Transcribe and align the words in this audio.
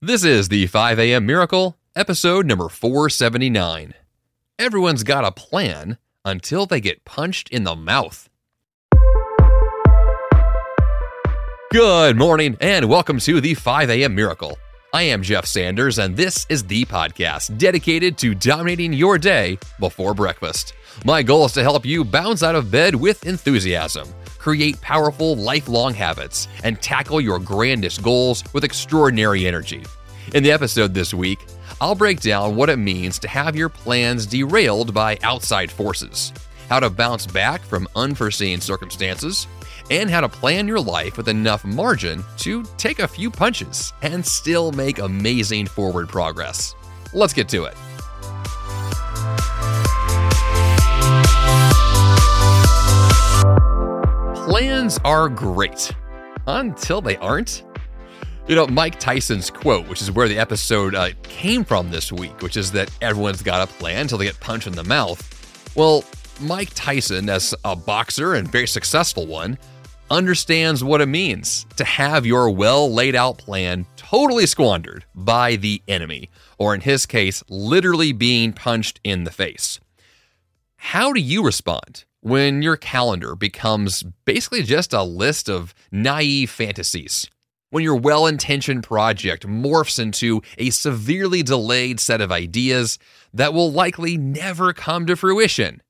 This 0.00 0.22
is 0.22 0.46
the 0.48 0.68
5 0.68 1.00
a.m. 1.00 1.26
Miracle, 1.26 1.76
episode 1.96 2.46
number 2.46 2.68
479. 2.68 3.94
Everyone's 4.56 5.02
got 5.02 5.24
a 5.24 5.32
plan 5.32 5.98
until 6.24 6.66
they 6.66 6.80
get 6.80 7.04
punched 7.04 7.48
in 7.48 7.64
the 7.64 7.74
mouth. 7.74 8.30
Good 11.72 12.16
morning, 12.16 12.56
and 12.60 12.88
welcome 12.88 13.18
to 13.18 13.40
the 13.40 13.54
5 13.54 13.90
a.m. 13.90 14.14
Miracle. 14.14 14.56
I 14.94 15.02
am 15.02 15.20
Jeff 15.20 15.46
Sanders, 15.46 15.98
and 15.98 16.16
this 16.16 16.46
is 16.48 16.62
the 16.62 16.84
podcast 16.84 17.58
dedicated 17.58 18.16
to 18.18 18.36
dominating 18.36 18.92
your 18.92 19.18
day 19.18 19.58
before 19.80 20.14
breakfast. 20.14 20.74
My 21.04 21.24
goal 21.24 21.46
is 21.46 21.52
to 21.54 21.64
help 21.64 21.84
you 21.84 22.04
bounce 22.04 22.44
out 22.44 22.54
of 22.54 22.70
bed 22.70 22.94
with 22.94 23.26
enthusiasm, 23.26 24.08
create 24.48 24.80
powerful, 24.80 25.36
lifelong 25.36 25.92
habits, 25.92 26.48
and 26.64 26.80
tackle 26.80 27.20
your 27.20 27.38
grandest 27.38 28.02
goals 28.02 28.42
with 28.54 28.64
extraordinary 28.64 29.46
energy. 29.46 29.84
In 30.32 30.42
the 30.42 30.50
episode 30.50 30.94
this 30.94 31.12
week, 31.12 31.44
I'll 31.82 31.94
break 31.94 32.20
down 32.22 32.56
what 32.56 32.70
it 32.70 32.78
means 32.78 33.18
to 33.18 33.28
have 33.28 33.54
your 33.54 33.68
plans 33.68 34.24
derailed 34.24 34.94
by 34.94 35.18
outside 35.22 35.70
forces, 35.70 36.32
how 36.70 36.80
to 36.80 36.88
bounce 36.88 37.26
back 37.26 37.60
from 37.60 37.86
unforeseen 37.94 38.58
circumstances, 38.62 39.46
and 39.90 40.08
how 40.08 40.22
to 40.22 40.30
plan 40.30 40.66
your 40.66 40.80
life 40.80 41.18
with 41.18 41.28
enough 41.28 41.62
margin 41.66 42.24
to 42.38 42.62
take 42.78 43.00
a 43.00 43.08
few 43.08 43.30
punches 43.30 43.92
and 44.00 44.24
still 44.24 44.72
make 44.72 44.98
amazing 44.98 45.66
forward 45.66 46.08
progress. 46.08 46.74
Let's 47.12 47.34
get 47.34 47.50
to 47.50 47.64
it. 47.64 47.76
Plans 54.48 54.98
are 55.04 55.28
great 55.28 55.94
until 56.46 57.02
they 57.02 57.18
aren't. 57.18 57.64
You 58.46 58.54
know, 58.54 58.66
Mike 58.66 58.98
Tyson's 58.98 59.50
quote, 59.50 59.86
which 59.88 60.00
is 60.00 60.10
where 60.10 60.26
the 60.26 60.38
episode 60.38 60.94
uh, 60.94 61.10
came 61.22 61.64
from 61.64 61.90
this 61.90 62.10
week, 62.10 62.40
which 62.40 62.56
is 62.56 62.72
that 62.72 62.90
everyone's 63.02 63.42
got 63.42 63.68
a 63.68 63.70
plan 63.70 64.00
until 64.00 64.16
they 64.16 64.24
get 64.24 64.40
punched 64.40 64.66
in 64.66 64.72
the 64.72 64.84
mouth. 64.84 65.22
Well, 65.76 66.02
Mike 66.40 66.70
Tyson, 66.74 67.28
as 67.28 67.54
a 67.62 67.76
boxer 67.76 68.36
and 68.36 68.50
very 68.50 68.66
successful 68.66 69.26
one, 69.26 69.58
understands 70.10 70.82
what 70.82 71.02
it 71.02 71.08
means 71.08 71.66
to 71.76 71.84
have 71.84 72.24
your 72.24 72.48
well 72.48 72.90
laid 72.90 73.14
out 73.14 73.36
plan 73.36 73.84
totally 73.96 74.46
squandered 74.46 75.04
by 75.14 75.56
the 75.56 75.82
enemy, 75.88 76.30
or 76.56 76.74
in 76.74 76.80
his 76.80 77.04
case, 77.04 77.44
literally 77.50 78.12
being 78.12 78.54
punched 78.54 78.98
in 79.04 79.24
the 79.24 79.30
face. 79.30 79.78
How 80.76 81.12
do 81.12 81.20
you 81.20 81.44
respond 81.44 82.06
when 82.28 82.60
your 82.60 82.76
calendar 82.76 83.34
becomes 83.34 84.02
basically 84.24 84.62
just 84.62 84.92
a 84.92 85.02
list 85.02 85.48
of 85.48 85.74
naive 85.90 86.50
fantasies? 86.50 87.28
When 87.70 87.82
your 87.82 87.96
well 87.96 88.26
intentioned 88.26 88.82
project 88.82 89.46
morphs 89.46 89.98
into 89.98 90.42
a 90.56 90.70
severely 90.70 91.42
delayed 91.42 92.00
set 92.00 92.20
of 92.20 92.30
ideas 92.30 92.98
that 93.32 93.52
will 93.52 93.72
likely 93.72 94.16
never 94.16 94.72
come 94.72 95.06
to 95.06 95.16
fruition? 95.16 95.82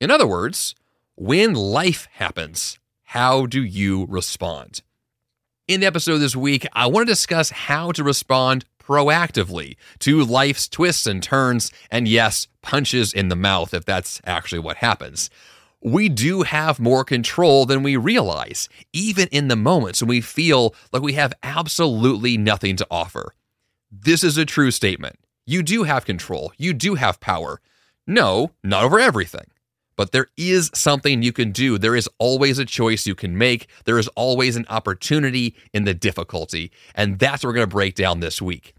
In 0.00 0.10
other 0.10 0.26
words, 0.26 0.74
when 1.16 1.54
life 1.54 2.08
happens, 2.12 2.78
how 3.04 3.46
do 3.46 3.62
you 3.62 4.06
respond? 4.08 4.82
In 5.66 5.80
the 5.80 5.86
episode 5.86 6.18
this 6.18 6.36
week, 6.36 6.66
I 6.72 6.86
want 6.86 7.06
to 7.06 7.12
discuss 7.12 7.50
how 7.50 7.92
to 7.92 8.04
respond 8.04 8.64
proactively 8.86 9.76
to 10.00 10.24
life's 10.24 10.68
twists 10.68 11.06
and 11.06 11.22
turns, 11.22 11.70
and 11.90 12.06
yes, 12.06 12.48
punches 12.62 13.12
in 13.12 13.28
the 13.28 13.36
mouth 13.36 13.74
if 13.74 13.84
that's 13.84 14.20
actually 14.24 14.58
what 14.58 14.78
happens. 14.78 15.30
We 15.80 16.08
do 16.08 16.42
have 16.42 16.80
more 16.80 17.04
control 17.04 17.66
than 17.66 17.82
we 17.82 17.96
realize, 17.96 18.68
even 18.92 19.28
in 19.28 19.48
the 19.48 19.56
moments 19.56 20.00
when 20.00 20.08
we 20.08 20.20
feel 20.20 20.74
like 20.92 21.02
we 21.02 21.12
have 21.12 21.34
absolutely 21.42 22.38
nothing 22.38 22.76
to 22.76 22.86
offer. 22.90 23.34
This 23.90 24.24
is 24.24 24.38
a 24.38 24.46
true 24.46 24.70
statement. 24.70 25.16
You 25.46 25.62
do 25.62 25.82
have 25.82 26.06
control, 26.06 26.52
you 26.56 26.72
do 26.72 26.94
have 26.94 27.20
power. 27.20 27.60
No, 28.06 28.50
not 28.62 28.84
over 28.84 28.98
everything. 28.98 29.46
But 29.96 30.12
there 30.12 30.28
is 30.36 30.70
something 30.74 31.22
you 31.22 31.32
can 31.32 31.52
do. 31.52 31.78
There 31.78 31.96
is 31.96 32.08
always 32.18 32.58
a 32.58 32.64
choice 32.64 33.06
you 33.06 33.14
can 33.14 33.38
make. 33.38 33.68
There 33.84 33.98
is 33.98 34.08
always 34.08 34.56
an 34.56 34.66
opportunity 34.68 35.54
in 35.72 35.84
the 35.84 35.94
difficulty. 35.94 36.72
And 36.94 37.18
that's 37.18 37.42
what 37.42 37.48
we're 37.48 37.54
going 37.54 37.68
to 37.68 37.74
break 37.74 37.94
down 37.94 38.20
this 38.20 38.42
week. 38.42 38.74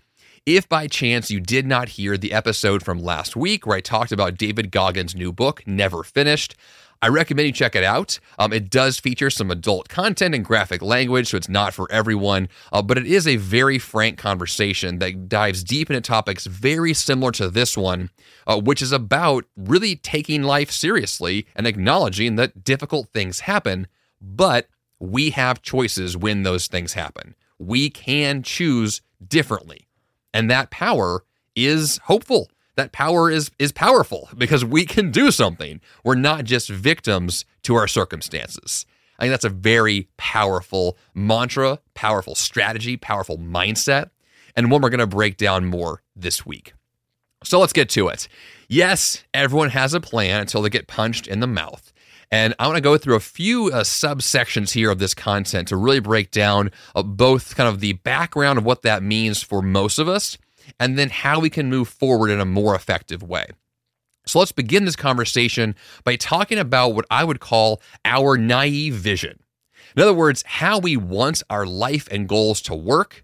If 0.45 0.69
by 0.69 0.85
chance 0.85 1.31
you 1.31 1.39
did 1.39 1.66
not 1.66 1.89
hear 1.89 2.17
the 2.17 2.31
episode 2.31 2.84
from 2.84 3.01
last 3.01 3.35
week 3.35 3.66
where 3.66 3.78
I 3.78 3.81
talked 3.81 4.12
about 4.12 4.38
David 4.38 4.69
Goggins' 4.69 5.16
new 5.16 5.34
book, 5.34 5.63
Never 5.66 6.03
Finished, 6.03 6.56
I 7.01 7.09
recommend 7.09 7.47
you 7.47 7.53
check 7.53 7.75
it 7.75 7.83
out. 7.83 8.19
Um, 8.39 8.53
it 8.53 8.69
does 8.69 9.00
feature 9.00 9.29
some 9.29 9.51
adult 9.51 9.89
content 9.89 10.33
and 10.33 10.44
graphic 10.44 10.81
language, 10.81 11.29
so 11.29 11.38
it's 11.38 11.50
not 11.50 11.73
for 11.73 11.91
everyone, 11.91 12.50
uh, 12.72 12.81
but 12.81 12.97
it 12.97 13.06
is 13.06 13.28
a 13.28 13.35
very 13.35 13.78
frank 13.78 14.17
conversation 14.17 15.00
that 15.00 15.29
dives 15.29 15.63
deep 15.63 15.89
into 15.89 16.01
topics 16.01 16.45
very 16.45 16.94
similar 16.94 17.31
to 17.33 17.50
this 17.50 17.78
one, 17.78 18.09
uh, 18.47 18.59
which 18.59 18.81
is 18.81 18.91
about 18.91 19.45
really 19.56 19.95
taking 19.95 20.44
life 20.44 20.72
seriously 20.72 21.45
and 21.56 21.67
acknowledging 21.67 22.35
that 22.35 22.63
difficult 22.63 23.09
things 23.09 23.41
happen, 23.41 23.88
but 24.22 24.67
we 25.00 25.31
have 25.31 25.62
choices 25.62 26.17
when 26.17 26.44
those 26.44 26.67
things 26.67 26.94
happen. 26.94 27.35
We 27.59 27.89
can 27.89 28.44
choose 28.44 29.01
differently. 29.25 29.88
And 30.33 30.50
that 30.50 30.72
power 30.72 31.23
is 31.56 32.00
hopeful 32.06 32.50
that 32.75 32.91
power 32.91 33.30
is 33.30 33.52
is 33.59 33.72
powerful 33.72 34.30
because 34.38 34.63
we 34.66 34.86
can 34.86 35.12
do 35.12 35.31
something. 35.31 35.81
We're 36.03 36.16
not 36.16 36.46
just 36.46 36.69
victims 36.69 37.46
to 37.63 37.75
our 37.75 37.88
circumstances. 37.88 38.86
I 39.18 39.24
think 39.24 39.31
that's 39.31 39.46
a 39.46 39.50
very 39.50 40.09
powerful 40.18 40.97
mantra, 41.13 41.80
powerful 41.94 42.36
strategy, 42.36 42.97
powerful 42.97 43.38
mindset, 43.38 44.09
and 44.56 44.69
one 44.69 44.81
we're 44.81 44.90
going 44.90 45.00
to 45.00 45.08
break 45.08 45.38
down 45.38 45.66
more 45.66 46.02
this 46.16 46.46
week. 46.46 46.74
So 47.44 47.59
let's 47.59 47.74
get 47.74 47.90
to 47.91 48.08
it. 48.09 48.28
Yes, 48.68 49.24
everyone 49.34 49.69
has 49.69 49.94
a 49.94 50.02
plan 50.02 50.42
until 50.42 50.62
they 50.62 50.69
get 50.69 50.88
punched 50.88 51.28
in 51.28 51.40
the 51.40 51.47
mouth. 51.47 51.94
And 52.31 52.56
I 52.57 52.66
want 52.66 52.78
to 52.78 52.81
go 52.81 52.97
through 52.97 53.16
a 53.16 53.22
few 53.22 53.68
uh, 53.68 53.84
subsections 53.84 54.74
here 54.74 54.90
of 54.90 54.97
this 54.97 55.13
content 55.13 55.68
to 55.68 55.78
really 55.78 56.00
break 56.00 56.31
down 56.31 56.72
uh, 56.96 57.03
both 57.03 57.56
kind 57.56 57.69
of 57.69 57.80
the 57.80 57.94
background 57.94 58.57
of 58.57 58.66
what 58.66 58.81
that 58.81 59.03
means 59.03 59.44
for 59.44 59.62
most 59.62 60.00
of 60.00 60.09
us 60.09 60.38
and 60.79 60.97
then 60.97 61.09
how 61.09 61.39
we 61.39 61.49
can 61.49 61.69
move 61.69 61.87
forward 61.87 62.29
in 62.29 62.39
a 62.39 62.45
more 62.45 62.75
effective 62.75 63.23
way. 63.23 63.47
So 64.25 64.39
let's 64.39 64.51
begin 64.51 64.85
this 64.85 64.95
conversation 64.95 65.75
by 66.03 66.15
talking 66.15 66.57
about 66.57 66.95
what 66.95 67.05
I 67.11 67.23
would 67.23 67.39
call 67.39 67.81
our 68.03 68.37
naive 68.37 68.95
vision. 68.95 69.39
In 69.95 70.01
other 70.01 70.13
words, 70.13 70.43
how 70.45 70.79
we 70.79 70.97
want 70.97 71.43
our 71.49 71.65
life 71.65 72.07
and 72.11 72.27
goals 72.27 72.61
to 72.63 72.75
work. 72.75 73.23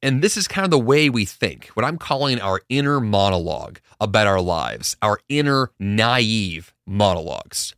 And 0.00 0.22
this 0.22 0.36
is 0.36 0.46
kind 0.46 0.64
of 0.64 0.70
the 0.70 0.78
way 0.78 1.10
we 1.10 1.24
think, 1.24 1.66
what 1.74 1.84
I'm 1.84 1.98
calling 1.98 2.40
our 2.40 2.60
inner 2.68 3.00
monologue 3.00 3.80
about 4.00 4.28
our 4.28 4.40
lives, 4.40 4.96
our 5.02 5.18
inner 5.28 5.72
naive 5.80 6.72
monologues. 6.86 7.74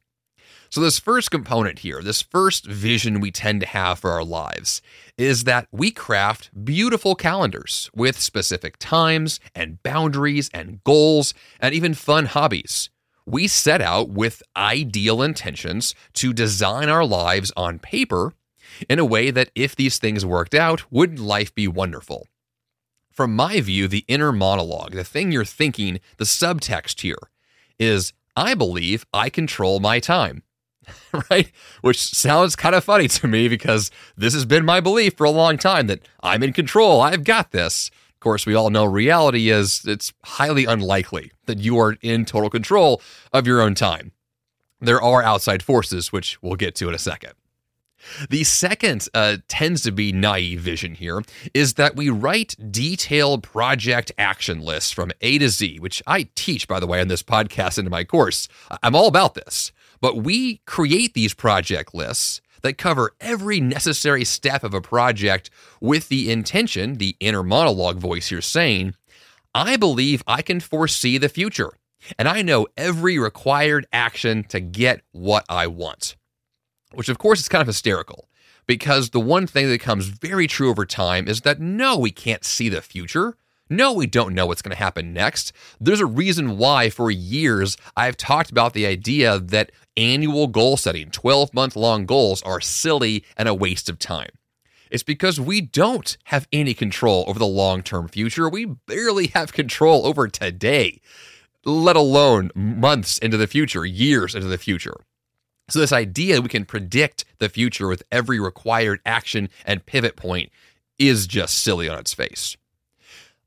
So, 0.72 0.80
this 0.80 1.00
first 1.00 1.32
component 1.32 1.80
here, 1.80 2.00
this 2.00 2.22
first 2.22 2.64
vision 2.64 3.18
we 3.18 3.32
tend 3.32 3.60
to 3.60 3.66
have 3.66 3.98
for 3.98 4.12
our 4.12 4.22
lives, 4.22 4.80
is 5.18 5.42
that 5.42 5.66
we 5.72 5.90
craft 5.90 6.64
beautiful 6.64 7.16
calendars 7.16 7.90
with 7.92 8.20
specific 8.20 8.76
times 8.78 9.40
and 9.52 9.82
boundaries 9.82 10.48
and 10.54 10.82
goals 10.84 11.34
and 11.58 11.74
even 11.74 11.94
fun 11.94 12.26
hobbies. 12.26 12.88
We 13.26 13.48
set 13.48 13.80
out 13.80 14.10
with 14.10 14.44
ideal 14.56 15.22
intentions 15.22 15.92
to 16.14 16.32
design 16.32 16.88
our 16.88 17.04
lives 17.04 17.50
on 17.56 17.80
paper 17.80 18.32
in 18.88 19.00
a 19.00 19.04
way 19.04 19.32
that, 19.32 19.50
if 19.56 19.74
these 19.74 19.98
things 19.98 20.24
worked 20.24 20.54
out, 20.54 20.84
would 20.92 21.18
life 21.18 21.52
be 21.52 21.66
wonderful. 21.66 22.28
From 23.10 23.34
my 23.34 23.60
view, 23.60 23.88
the 23.88 24.04
inner 24.06 24.30
monologue, 24.30 24.92
the 24.92 25.02
thing 25.02 25.32
you're 25.32 25.44
thinking, 25.44 25.98
the 26.18 26.24
subtext 26.24 27.00
here 27.00 27.18
is 27.76 28.12
I 28.36 28.54
believe 28.54 29.04
I 29.12 29.30
control 29.30 29.80
my 29.80 29.98
time. 29.98 30.44
right? 31.30 31.50
Which 31.80 31.98
sounds 31.98 32.56
kind 32.56 32.74
of 32.74 32.84
funny 32.84 33.08
to 33.08 33.28
me 33.28 33.48
because 33.48 33.90
this 34.16 34.34
has 34.34 34.44
been 34.44 34.64
my 34.64 34.80
belief 34.80 35.16
for 35.16 35.24
a 35.24 35.30
long 35.30 35.58
time 35.58 35.86
that 35.88 36.00
I'm 36.22 36.42
in 36.42 36.52
control, 36.52 37.00
I've 37.00 37.24
got 37.24 37.50
this. 37.52 37.90
Of 38.14 38.20
course, 38.20 38.44
we 38.44 38.54
all 38.54 38.70
know 38.70 38.84
reality 38.84 39.48
is 39.50 39.82
it's 39.86 40.12
highly 40.24 40.66
unlikely 40.66 41.32
that 41.46 41.58
you 41.58 41.78
are 41.78 41.96
in 42.02 42.24
total 42.24 42.50
control 42.50 43.00
of 43.32 43.46
your 43.46 43.62
own 43.62 43.74
time. 43.74 44.12
There 44.80 45.00
are 45.00 45.22
outside 45.22 45.62
forces, 45.62 46.12
which 46.12 46.40
we'll 46.42 46.56
get 46.56 46.74
to 46.76 46.88
in 46.88 46.94
a 46.94 46.98
second. 46.98 47.32
The 48.30 48.44
second 48.44 49.08
uh, 49.12 49.38
tends 49.48 49.82
to 49.82 49.92
be 49.92 50.12
naive 50.12 50.60
vision 50.60 50.94
here 50.94 51.22
is 51.52 51.74
that 51.74 51.96
we 51.96 52.08
write 52.08 52.56
detailed 52.70 53.42
project 53.42 54.12
action 54.16 54.60
lists 54.60 54.90
from 54.90 55.12
A 55.20 55.38
to 55.38 55.48
Z, 55.48 55.78
which 55.80 56.02
I 56.06 56.28
teach, 56.34 56.66
by 56.66 56.80
the 56.80 56.86
way, 56.86 57.00
on 57.00 57.08
this 57.08 57.22
podcast 57.22 57.78
into 57.78 57.90
my 57.90 58.04
course. 58.04 58.48
I'm 58.82 58.94
all 58.94 59.06
about 59.06 59.34
this. 59.34 59.72
But 60.00 60.16
we 60.16 60.58
create 60.66 61.14
these 61.14 61.34
project 61.34 61.94
lists 61.94 62.40
that 62.62 62.78
cover 62.78 63.12
every 63.20 63.60
necessary 63.60 64.24
step 64.24 64.64
of 64.64 64.74
a 64.74 64.80
project 64.80 65.50
with 65.80 66.08
the 66.08 66.30
intention, 66.30 66.94
the 66.94 67.16
inner 67.20 67.42
monologue 67.42 67.98
voice 67.98 68.28
here 68.28 68.42
saying, 68.42 68.94
I 69.54 69.76
believe 69.76 70.22
I 70.26 70.42
can 70.42 70.60
foresee 70.60 71.18
the 71.18 71.28
future, 71.28 71.72
and 72.18 72.28
I 72.28 72.42
know 72.42 72.66
every 72.76 73.18
required 73.18 73.86
action 73.92 74.44
to 74.44 74.60
get 74.60 75.02
what 75.12 75.44
I 75.48 75.66
want. 75.66 76.16
Which, 76.92 77.08
of 77.08 77.18
course, 77.18 77.40
is 77.40 77.48
kind 77.48 77.62
of 77.62 77.68
hysterical 77.68 78.28
Because 78.66 79.10
the 79.10 79.20
one 79.20 79.46
thing 79.46 79.66
that 79.66 79.74
becomes 79.74 80.06
very 80.06 80.46
true 80.46 80.70
over 80.70 80.86
time 80.86 81.28
is 81.28 81.42
that 81.42 81.60
no, 81.60 81.96
we 81.96 82.10
can't 82.10 82.44
see 82.44 82.68
the 82.68 82.82
future. 82.82 83.36
No, 83.68 83.92
we 83.92 84.08
don't 84.08 84.34
know 84.34 84.46
what's 84.46 84.62
going 84.62 84.76
to 84.76 84.82
happen 84.82 85.12
next. 85.12 85.52
There's 85.80 86.00
a 86.00 86.06
reason 86.06 86.58
why, 86.58 86.90
for 86.90 87.08
years, 87.10 87.76
I've 87.96 88.16
talked 88.16 88.50
about 88.50 88.74
the 88.74 88.86
idea 88.86 89.38
that 89.38 89.70
annual 89.96 90.46
goal 90.46 90.76
setting, 90.76 91.10
12 91.10 91.54
month 91.54 91.76
long 91.76 92.06
goals, 92.06 92.42
are 92.42 92.60
silly 92.60 93.24
and 93.36 93.48
a 93.48 93.54
waste 93.54 93.88
of 93.88 93.98
time. 93.98 94.30
It's 94.90 95.02
because 95.02 95.40
we 95.40 95.60
don't 95.60 96.16
have 96.24 96.48
any 96.52 96.74
control 96.74 97.24
over 97.28 97.38
the 97.38 97.46
long 97.46 97.82
term 97.82 98.08
future. 98.08 98.48
We 98.48 98.64
barely 98.64 99.28
have 99.28 99.52
control 99.52 100.04
over 100.04 100.26
today, 100.26 101.00
let 101.64 101.96
alone 101.96 102.50
months 102.54 103.18
into 103.18 103.36
the 103.36 103.46
future, 103.46 103.84
years 103.84 104.34
into 104.34 104.48
the 104.48 104.58
future. 104.58 104.96
So, 105.68 105.78
this 105.78 105.92
idea 105.92 106.40
we 106.40 106.48
can 106.48 106.64
predict 106.64 107.24
the 107.38 107.48
future 107.48 107.86
with 107.86 108.02
every 108.10 108.40
required 108.40 109.00
action 109.06 109.48
and 109.64 109.86
pivot 109.86 110.16
point 110.16 110.50
is 110.98 111.28
just 111.28 111.58
silly 111.58 111.88
on 111.88 111.98
its 111.98 112.12
face. 112.12 112.56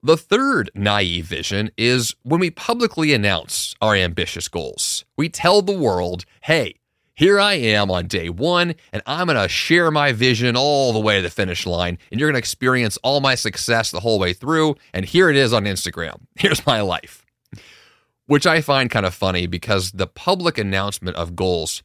The 0.05 0.17
third 0.17 0.69
naive 0.75 1.27
vision 1.27 1.71
is 1.77 2.13
when 2.23 2.41
we 2.41 2.51
publicly 2.51 3.13
announce 3.13 3.73
our 3.81 3.95
ambitious 3.95 4.49
goals. 4.49 5.05
We 5.15 5.29
tell 5.29 5.61
the 5.61 5.71
world, 5.71 6.25
hey, 6.41 6.75
here 7.13 7.39
I 7.39 7.53
am 7.53 7.89
on 7.89 8.07
day 8.07 8.27
one, 8.27 8.75
and 8.91 9.01
I'm 9.05 9.27
going 9.27 9.41
to 9.41 9.47
share 9.47 9.91
my 9.91 10.11
vision 10.11 10.57
all 10.57 10.91
the 10.91 10.99
way 10.99 11.15
to 11.15 11.21
the 11.21 11.29
finish 11.29 11.65
line, 11.65 11.97
and 12.11 12.19
you're 12.19 12.27
going 12.27 12.33
to 12.33 12.39
experience 12.39 12.97
all 13.01 13.21
my 13.21 13.35
success 13.35 13.91
the 13.91 14.01
whole 14.01 14.19
way 14.19 14.33
through. 14.33 14.75
And 14.93 15.05
here 15.05 15.29
it 15.29 15.37
is 15.37 15.53
on 15.53 15.63
Instagram. 15.63 16.19
Here's 16.35 16.65
my 16.65 16.81
life. 16.81 17.25
Which 18.25 18.45
I 18.45 18.59
find 18.59 18.91
kind 18.91 19.05
of 19.05 19.13
funny 19.13 19.47
because 19.47 19.93
the 19.93 20.07
public 20.07 20.57
announcement 20.57 21.15
of 21.15 21.37
goals 21.37 21.81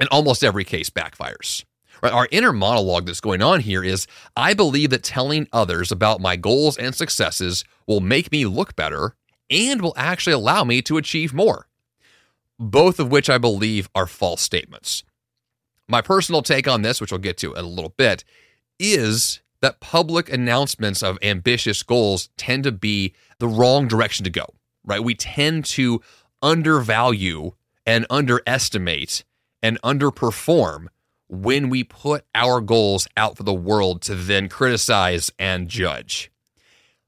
in 0.00 0.08
almost 0.08 0.42
every 0.42 0.64
case 0.64 0.88
backfires. 0.88 1.64
Right? 2.02 2.12
Our 2.12 2.28
inner 2.30 2.52
monologue 2.52 3.06
that's 3.06 3.20
going 3.20 3.42
on 3.42 3.60
here 3.60 3.84
is 3.84 4.06
I 4.36 4.54
believe 4.54 4.90
that 4.90 5.04
telling 5.04 5.46
others 5.52 5.92
about 5.92 6.20
my 6.20 6.36
goals 6.36 6.76
and 6.76 6.94
successes 6.94 7.64
will 7.86 8.00
make 8.00 8.32
me 8.32 8.44
look 8.44 8.74
better 8.74 9.14
and 9.50 9.80
will 9.80 9.94
actually 9.96 10.32
allow 10.32 10.64
me 10.64 10.82
to 10.82 10.96
achieve 10.96 11.32
more. 11.32 11.68
Both 12.58 12.98
of 12.98 13.10
which 13.10 13.30
I 13.30 13.38
believe 13.38 13.88
are 13.94 14.06
false 14.06 14.40
statements. 14.40 15.04
My 15.88 16.00
personal 16.00 16.42
take 16.42 16.66
on 16.66 16.82
this, 16.82 17.00
which 17.00 17.12
we'll 17.12 17.18
get 17.18 17.36
to 17.38 17.54
in 17.54 17.64
a 17.64 17.68
little 17.68 17.94
bit, 17.96 18.24
is 18.78 19.40
that 19.60 19.80
public 19.80 20.32
announcements 20.32 21.02
of 21.02 21.18
ambitious 21.22 21.82
goals 21.82 22.30
tend 22.36 22.64
to 22.64 22.72
be 22.72 23.14
the 23.38 23.46
wrong 23.46 23.86
direction 23.86 24.24
to 24.24 24.30
go, 24.30 24.46
right? 24.84 25.02
We 25.02 25.14
tend 25.14 25.64
to 25.66 26.00
undervalue 26.40 27.52
and 27.86 28.06
underestimate 28.10 29.22
and 29.62 29.80
underperform 29.82 30.86
when 31.32 31.70
we 31.70 31.82
put 31.82 32.26
our 32.34 32.60
goals 32.60 33.08
out 33.16 33.38
for 33.38 33.42
the 33.42 33.54
world 33.54 34.02
to 34.02 34.14
then 34.14 34.50
criticize 34.50 35.30
and 35.38 35.66
judge. 35.66 36.30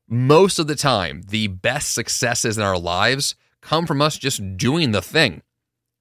Most 0.09 0.59
of 0.59 0.67
the 0.67 0.75
time, 0.75 1.25
the 1.29 1.49
best 1.49 1.93
successes 1.93 2.56
in 2.56 2.65
our 2.65 2.79
lives 2.79 3.35
come 3.61 3.87
from 3.87 4.00
us 4.00 4.17
just 4.17 4.56
doing 4.56 4.93
the 4.93 5.03
thing, 5.03 5.43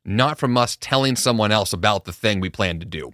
not 0.05 0.39
from 0.39 0.57
us 0.57 0.77
telling 0.79 1.17
someone 1.17 1.51
else 1.51 1.73
about 1.73 2.05
the 2.05 2.13
thing 2.13 2.39
we 2.39 2.49
plan 2.49 2.79
to 2.79 2.85
do. 2.85 3.11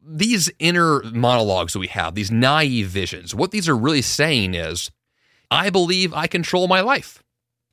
These 0.00 0.50
inner 0.58 1.02
monologues 1.02 1.74
that 1.74 1.80
we 1.80 1.88
have, 1.88 2.14
these 2.14 2.30
naive 2.30 2.86
visions, 2.86 3.34
what 3.34 3.50
these 3.50 3.68
are 3.68 3.76
really 3.76 4.00
saying 4.00 4.54
is 4.54 4.90
I 5.50 5.68
believe 5.68 6.14
I 6.14 6.28
control 6.28 6.66
my 6.66 6.80
life. 6.80 7.22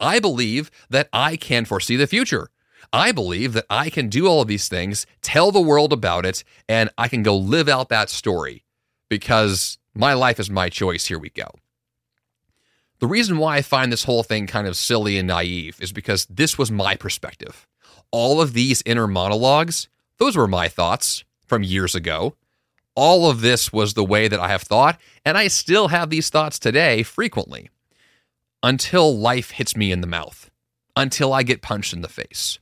I 0.01 0.19
believe 0.19 0.69
that 0.89 1.07
I 1.13 1.37
can 1.37 1.63
foresee 1.63 1.95
the 1.95 2.07
future. 2.07 2.49
I 2.95 3.11
believe 3.11 3.51
that 3.51 3.65
I 3.69 3.89
can 3.89 4.07
do 4.07 4.25
all 4.25 4.41
of 4.41 4.47
these 4.47 4.69
things, 4.69 5.05
tell 5.21 5.51
the 5.51 5.59
world 5.59 5.91
about 5.91 6.25
it, 6.25 6.45
and 6.69 6.89
I 6.97 7.09
can 7.09 7.23
go 7.23 7.35
live 7.35 7.67
out 7.67 7.89
that 7.89 8.09
story 8.09 8.63
because 9.09 9.77
my 9.93 10.13
life 10.13 10.39
is 10.39 10.49
my 10.49 10.69
choice. 10.69 11.07
Here 11.07 11.19
we 11.19 11.29
go. 11.29 11.49
The 12.99 13.07
reason 13.07 13.37
why 13.37 13.57
I 13.57 13.63
find 13.63 13.91
this 13.91 14.05
whole 14.05 14.23
thing 14.23 14.47
kind 14.47 14.65
of 14.65 14.77
silly 14.77 15.17
and 15.17 15.27
naive 15.27 15.77
is 15.81 15.91
because 15.91 16.25
this 16.27 16.57
was 16.57 16.71
my 16.71 16.95
perspective. 16.95 17.67
All 18.11 18.39
of 18.39 18.53
these 18.53 18.81
inner 18.85 19.07
monologues, 19.07 19.89
those 20.17 20.37
were 20.37 20.47
my 20.47 20.69
thoughts 20.69 21.25
from 21.45 21.63
years 21.63 21.95
ago. 21.95 22.37
All 22.95 23.29
of 23.29 23.41
this 23.41 23.73
was 23.73 23.93
the 23.93 24.05
way 24.05 24.29
that 24.29 24.39
I 24.39 24.47
have 24.47 24.61
thought, 24.61 24.97
and 25.25 25.37
I 25.37 25.49
still 25.49 25.89
have 25.89 26.09
these 26.09 26.29
thoughts 26.29 26.57
today 26.57 27.03
frequently 27.03 27.69
until 28.63 29.17
life 29.17 29.51
hits 29.51 29.75
me 29.75 29.91
in 29.91 29.99
the 29.99 30.07
mouth, 30.07 30.49
until 30.95 31.33
I 31.33 31.43
get 31.43 31.61
punched 31.61 31.91
in 31.91 31.99
the 31.99 32.07
face 32.07 32.57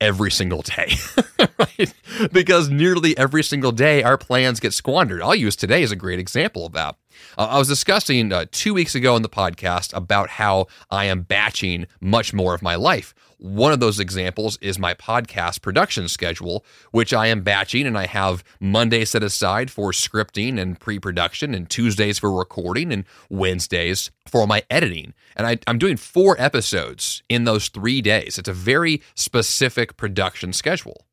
every 0.00 0.30
single 0.30 0.62
day, 0.62 0.94
right? 1.58 1.94
Because 2.32 2.68
nearly 2.68 3.16
every 3.16 3.42
single 3.42 3.72
day 3.72 4.02
our 4.02 4.18
plans 4.18 4.60
get 4.60 4.72
squandered. 4.72 5.22
I'll 5.22 5.34
use 5.34 5.56
today 5.56 5.82
as 5.82 5.90
a 5.90 5.96
great 5.96 6.18
example 6.18 6.66
of 6.66 6.72
that. 6.72 6.96
Uh, 7.36 7.48
I 7.50 7.58
was 7.58 7.68
discussing 7.68 8.32
uh, 8.32 8.46
two 8.50 8.74
weeks 8.74 8.94
ago 8.94 9.16
in 9.16 9.22
the 9.22 9.28
podcast 9.28 9.96
about 9.96 10.30
how 10.30 10.66
I 10.90 11.06
am 11.06 11.22
batching 11.22 11.86
much 12.00 12.32
more 12.32 12.54
of 12.54 12.62
my 12.62 12.74
life. 12.74 13.14
One 13.38 13.72
of 13.72 13.80
those 13.80 14.00
examples 14.00 14.56
is 14.62 14.78
my 14.78 14.94
podcast 14.94 15.60
production 15.60 16.08
schedule, 16.08 16.64
which 16.90 17.12
I 17.12 17.26
am 17.26 17.42
batching, 17.42 17.86
and 17.86 17.98
I 17.98 18.06
have 18.06 18.42
Monday 18.60 19.04
set 19.04 19.22
aside 19.22 19.70
for 19.70 19.92
scripting 19.92 20.58
and 20.58 20.80
pre 20.80 20.98
production, 20.98 21.54
and 21.54 21.68
Tuesdays 21.68 22.18
for 22.18 22.32
recording, 22.32 22.92
and 22.92 23.04
Wednesdays 23.28 24.10
for 24.26 24.46
my 24.46 24.62
editing. 24.70 25.12
And 25.36 25.46
I, 25.46 25.58
am 25.66 25.78
doing 25.78 25.98
four 25.98 26.36
episodes 26.38 27.22
in 27.28 27.44
those 27.44 27.68
three 27.68 28.00
days. 28.00 28.38
It's 28.38 28.48
a 28.48 28.54
very 28.54 29.02
specific 29.14 29.98
production 29.98 30.54
schedule. 30.54 31.06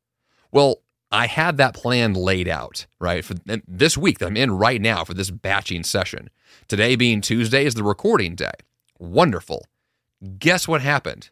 Well, 0.50 0.83
I 1.14 1.26
had 1.26 1.56
that 1.58 1.74
plan 1.74 2.14
laid 2.14 2.48
out, 2.48 2.86
right? 3.00 3.24
For 3.24 3.34
this 3.68 3.96
week 3.96 4.18
that 4.18 4.26
I'm 4.26 4.36
in 4.36 4.50
right 4.50 4.80
now 4.80 5.04
for 5.04 5.14
this 5.14 5.30
batching 5.30 5.84
session. 5.84 6.28
Today 6.68 6.96
being 6.96 7.20
Tuesday 7.20 7.64
is 7.64 7.74
the 7.74 7.84
recording 7.84 8.34
day. 8.34 8.52
Wonderful. 8.98 9.64
Guess 10.38 10.66
what 10.66 10.82
happened? 10.82 11.30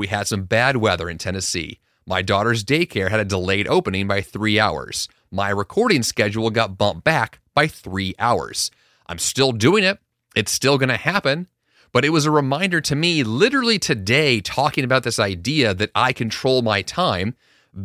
we 0.00 0.06
had 0.06 0.26
some 0.26 0.44
bad 0.44 0.78
weather 0.78 1.10
in 1.10 1.18
Tennessee. 1.18 1.78
My 2.06 2.22
daughter's 2.22 2.64
daycare 2.64 3.10
had 3.10 3.20
a 3.20 3.24
delayed 3.26 3.68
opening 3.68 4.08
by 4.08 4.22
three 4.22 4.58
hours. 4.58 5.10
My 5.30 5.50
recording 5.50 6.02
schedule 6.02 6.48
got 6.48 6.78
bumped 6.78 7.04
back 7.04 7.38
by 7.52 7.66
three 7.66 8.14
hours. 8.18 8.70
I'm 9.06 9.18
still 9.18 9.52
doing 9.52 9.84
it, 9.84 9.98
it's 10.34 10.52
still 10.52 10.78
going 10.78 10.88
to 10.88 10.96
happen. 10.96 11.48
But 11.92 12.06
it 12.06 12.14
was 12.14 12.24
a 12.24 12.30
reminder 12.30 12.80
to 12.80 12.96
me, 12.96 13.22
literally 13.22 13.78
today, 13.78 14.40
talking 14.40 14.84
about 14.84 15.02
this 15.02 15.18
idea 15.18 15.74
that 15.74 15.90
I 15.94 16.14
control 16.14 16.62
my 16.62 16.80
time 16.80 17.34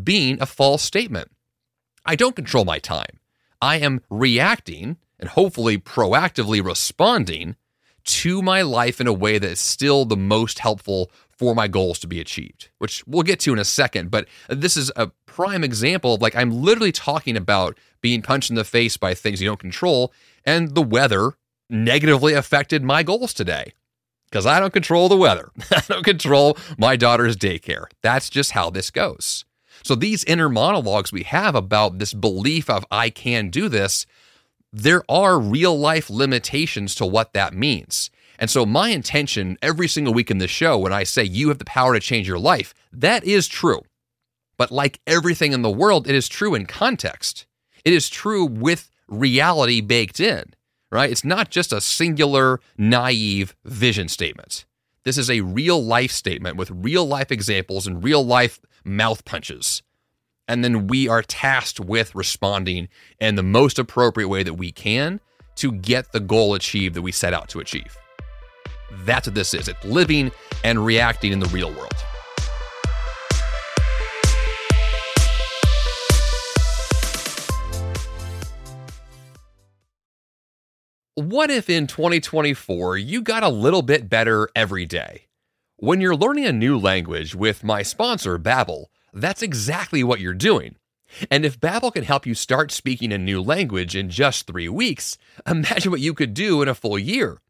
being 0.01 0.41
a 0.41 0.45
false 0.45 0.83
statement. 0.83 1.29
I 2.05 2.15
don't 2.15 2.35
control 2.35 2.65
my 2.65 2.79
time. 2.79 3.19
I 3.61 3.77
am 3.77 4.01
reacting 4.09 4.97
and 5.19 5.29
hopefully 5.29 5.77
proactively 5.77 6.63
responding 6.63 7.55
to 8.05 8.41
my 8.41 8.61
life 8.61 9.01
in 9.01 9.07
a 9.07 9.13
way 9.13 9.39
that 9.39 9.49
is 9.49 9.59
still 9.59 10.05
the 10.05 10.17
most 10.17 10.59
helpful 10.59 11.11
for 11.29 11.55
my 11.55 11.67
goals 11.67 11.99
to 11.99 12.07
be 12.07 12.19
achieved, 12.19 12.69
which 12.77 13.05
we'll 13.07 13.23
get 13.23 13.39
to 13.41 13.53
in 13.53 13.59
a 13.59 13.65
second. 13.65 14.11
But 14.11 14.27
this 14.47 14.77
is 14.77 14.91
a 14.95 15.07
prime 15.25 15.63
example 15.63 16.13
of 16.13 16.21
like 16.21 16.35
I'm 16.35 16.51
literally 16.51 16.91
talking 16.91 17.35
about 17.35 17.77
being 18.01 18.21
punched 18.21 18.49
in 18.49 18.55
the 18.55 18.63
face 18.63 18.97
by 18.97 19.13
things 19.13 19.41
you 19.41 19.49
don't 19.49 19.59
control, 19.59 20.13
and 20.45 20.75
the 20.75 20.83
weather 20.83 21.33
negatively 21.69 22.33
affected 22.33 22.83
my 22.83 23.01
goals 23.01 23.33
today 23.33 23.73
because 24.29 24.45
I 24.45 24.59
don't 24.59 24.73
control 24.73 25.09
the 25.09 25.17
weather. 25.17 25.51
I 25.71 25.81
don't 25.87 26.05
control 26.05 26.57
my 26.77 26.95
daughter's 26.95 27.35
daycare. 27.35 27.85
That's 28.01 28.29
just 28.29 28.51
how 28.51 28.69
this 28.69 28.91
goes. 28.91 29.45
So 29.85 29.93
these 29.93 30.23
inner 30.23 30.49
monologues 30.49 31.11
we 31.11 31.21
have 31.25 31.53
about 31.53 31.99
this 31.99 32.11
belief 32.11 32.71
of 32.71 32.87
I 32.89 33.11
can 33.11 33.51
do 33.51 33.69
this, 33.69 34.07
there 34.73 35.03
are 35.07 35.39
real 35.39 35.77
life 35.77 36.09
limitations 36.09 36.95
to 36.95 37.05
what 37.05 37.33
that 37.33 37.53
means. 37.53 38.09
And 38.39 38.49
so, 38.49 38.65
my 38.65 38.89
intention 38.89 39.59
every 39.61 39.87
single 39.87 40.15
week 40.15 40.31
in 40.31 40.39
this 40.39 40.49
show, 40.49 40.75
when 40.79 40.91
I 40.91 41.03
say 41.03 41.23
you 41.23 41.49
have 41.49 41.59
the 41.59 41.65
power 41.65 41.93
to 41.93 41.99
change 41.99 42.27
your 42.27 42.39
life, 42.39 42.73
that 42.91 43.23
is 43.25 43.47
true. 43.47 43.83
But 44.57 44.71
like 44.71 45.01
everything 45.05 45.53
in 45.53 45.61
the 45.61 45.69
world, 45.69 46.07
it 46.07 46.15
is 46.15 46.27
true 46.27 46.55
in 46.55 46.65
context. 46.65 47.45
It 47.85 47.93
is 47.93 48.09
true 48.09 48.43
with 48.43 48.89
reality 49.07 49.81
baked 49.81 50.19
in, 50.19 50.45
right? 50.91 51.11
It's 51.11 51.23
not 51.23 51.51
just 51.51 51.71
a 51.71 51.79
singular, 51.79 52.59
naive 52.75 53.55
vision 53.63 54.07
statement. 54.07 54.65
This 55.03 55.19
is 55.19 55.29
a 55.29 55.41
real 55.41 55.81
life 55.85 56.11
statement 56.11 56.57
with 56.57 56.71
real 56.71 57.05
life 57.05 57.31
examples 57.31 57.85
and 57.85 58.03
real 58.03 58.25
life 58.25 58.59
mouth 58.85 59.25
punches. 59.25 59.81
And 60.47 60.63
then 60.63 60.87
we 60.87 61.07
are 61.07 61.23
tasked 61.23 61.79
with 61.79 62.13
responding 62.13 62.87
in 63.19 63.35
the 63.35 63.43
most 63.43 63.79
appropriate 63.79 64.27
way 64.27 64.43
that 64.43 64.53
we 64.53 64.71
can 64.71 65.19
to 65.55 65.71
get 65.71 66.11
the 66.11 66.19
goal 66.19 66.53
achieved 66.53 66.95
that 66.95 67.01
we 67.01 67.11
set 67.11 67.33
out 67.33 67.49
to 67.49 67.59
achieve. 67.59 67.97
That's 68.99 69.27
what 69.27 69.35
this 69.35 69.53
is. 69.53 69.67
It's 69.67 69.83
living 69.83 70.31
and 70.63 70.85
reacting 70.85 71.31
in 71.31 71.39
the 71.39 71.47
real 71.47 71.73
world. 71.73 71.93
What 81.15 81.49
if 81.49 81.69
in 81.69 81.87
2024 81.87 82.97
you 82.97 83.21
got 83.21 83.41
a 83.41 83.49
little 83.49 83.81
bit 83.81 84.09
better 84.09 84.49
every 84.53 84.85
day? 84.85 85.27
When 85.77 85.99
you're 85.99 86.15
learning 86.15 86.45
a 86.45 86.53
new 86.53 86.79
language 86.79 87.35
with 87.35 87.61
my 87.61 87.81
sponsor, 87.81 88.39
Babbel, 88.39 88.85
that's 89.11 89.41
exactly 89.41 90.05
what 90.05 90.21
you're 90.21 90.33
doing. 90.33 90.77
And 91.29 91.43
if 91.43 91.59
Babbel 91.59 91.91
can 91.91 92.05
help 92.05 92.25
you 92.25 92.33
start 92.33 92.71
speaking 92.71 93.11
a 93.11 93.17
new 93.17 93.41
language 93.41 93.93
in 93.93 94.09
just 94.09 94.47
3 94.47 94.69
weeks, 94.69 95.17
imagine 95.45 95.91
what 95.91 95.99
you 95.99 96.13
could 96.13 96.33
do 96.33 96.61
in 96.61 96.69
a 96.69 96.75
full 96.75 96.97
year. 96.97 97.41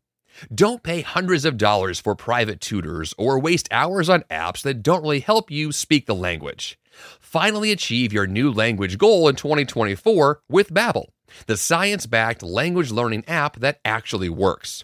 Don't 0.54 0.82
pay 0.82 1.02
hundreds 1.02 1.46
of 1.46 1.56
dollars 1.56 2.00
for 2.00 2.16
private 2.16 2.62
tutors 2.62 3.14
or 3.16 3.38
waste 3.38 3.68
hours 3.70 4.10
on 4.10 4.24
apps 4.32 4.64
that 4.64 4.82
don't 4.82 5.04
really 5.04 5.20
help 5.20 5.52
you 5.52 5.72
speak 5.72 6.08
the 6.08 6.16
language. 6.16 6.80
Finally 7.20 7.72
achieve 7.72 8.12
your 8.12 8.26
new 8.26 8.52
language 8.52 8.98
goal 8.98 9.30
in 9.30 9.36
2024 9.36 10.42
with 10.50 10.74
Babbel, 10.74 11.10
the 11.46 11.58
science-backed 11.58 12.42
language 12.42 12.90
learning 12.90 13.24
app 13.28 13.58
that 13.58 13.80
actually 13.86 14.30
works. 14.30 14.84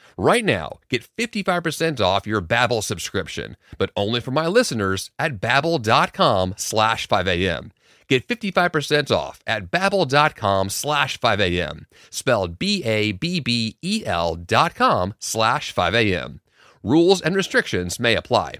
Right 0.21 0.45
now, 0.45 0.77
get 0.87 1.09
55% 1.17 1.99
off 1.99 2.27
your 2.27 2.43
Babbel 2.43 2.83
subscription, 2.83 3.57
but 3.79 3.89
only 3.95 4.19
for 4.19 4.29
my 4.29 4.45
listeners 4.45 5.09
at 5.17 5.41
babbel.com 5.41 6.53
slash 6.57 7.07
5am. 7.07 7.71
Get 8.07 8.27
55% 8.27 9.09
off 9.09 9.41
at 9.47 9.71
babbel.com 9.71 10.69
slash 10.69 11.19
5am, 11.19 11.85
spelled 12.11 12.59
B-A-B-B-E-L 12.59 14.35
dot 14.35 14.75
com 14.75 15.15
slash 15.17 15.73
5am. 15.73 16.39
Rules 16.83 17.21
and 17.21 17.35
restrictions 17.35 17.99
may 17.99 18.15
apply. 18.15 18.57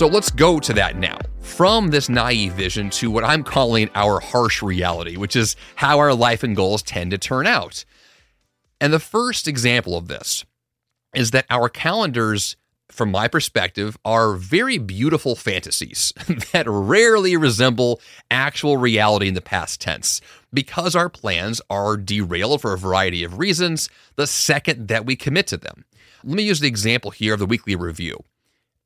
So 0.00 0.06
let's 0.06 0.30
go 0.30 0.58
to 0.60 0.72
that 0.72 0.96
now. 0.96 1.18
From 1.42 1.88
this 1.88 2.08
naive 2.08 2.54
vision 2.54 2.88
to 2.88 3.10
what 3.10 3.22
I'm 3.22 3.44
calling 3.44 3.90
our 3.94 4.18
harsh 4.18 4.62
reality, 4.62 5.18
which 5.18 5.36
is 5.36 5.56
how 5.76 5.98
our 5.98 6.14
life 6.14 6.42
and 6.42 6.56
goals 6.56 6.80
tend 6.80 7.10
to 7.10 7.18
turn 7.18 7.46
out. 7.46 7.84
And 8.80 8.94
the 8.94 8.98
first 8.98 9.46
example 9.46 9.98
of 9.98 10.08
this 10.08 10.46
is 11.14 11.32
that 11.32 11.44
our 11.50 11.68
calendars, 11.68 12.56
from 12.88 13.10
my 13.10 13.28
perspective, 13.28 13.98
are 14.02 14.36
very 14.36 14.78
beautiful 14.78 15.36
fantasies 15.36 16.14
that 16.52 16.64
rarely 16.66 17.36
resemble 17.36 18.00
actual 18.30 18.78
reality 18.78 19.28
in 19.28 19.34
the 19.34 19.42
past 19.42 19.82
tense 19.82 20.22
because 20.50 20.96
our 20.96 21.10
plans 21.10 21.60
are 21.68 21.98
derailed 21.98 22.62
for 22.62 22.72
a 22.72 22.78
variety 22.78 23.22
of 23.22 23.38
reasons 23.38 23.90
the 24.16 24.26
second 24.26 24.88
that 24.88 25.04
we 25.04 25.14
commit 25.14 25.46
to 25.48 25.58
them. 25.58 25.84
Let 26.24 26.36
me 26.38 26.44
use 26.44 26.60
the 26.60 26.68
example 26.68 27.10
here 27.10 27.34
of 27.34 27.38
the 27.38 27.44
weekly 27.44 27.76
review 27.76 28.24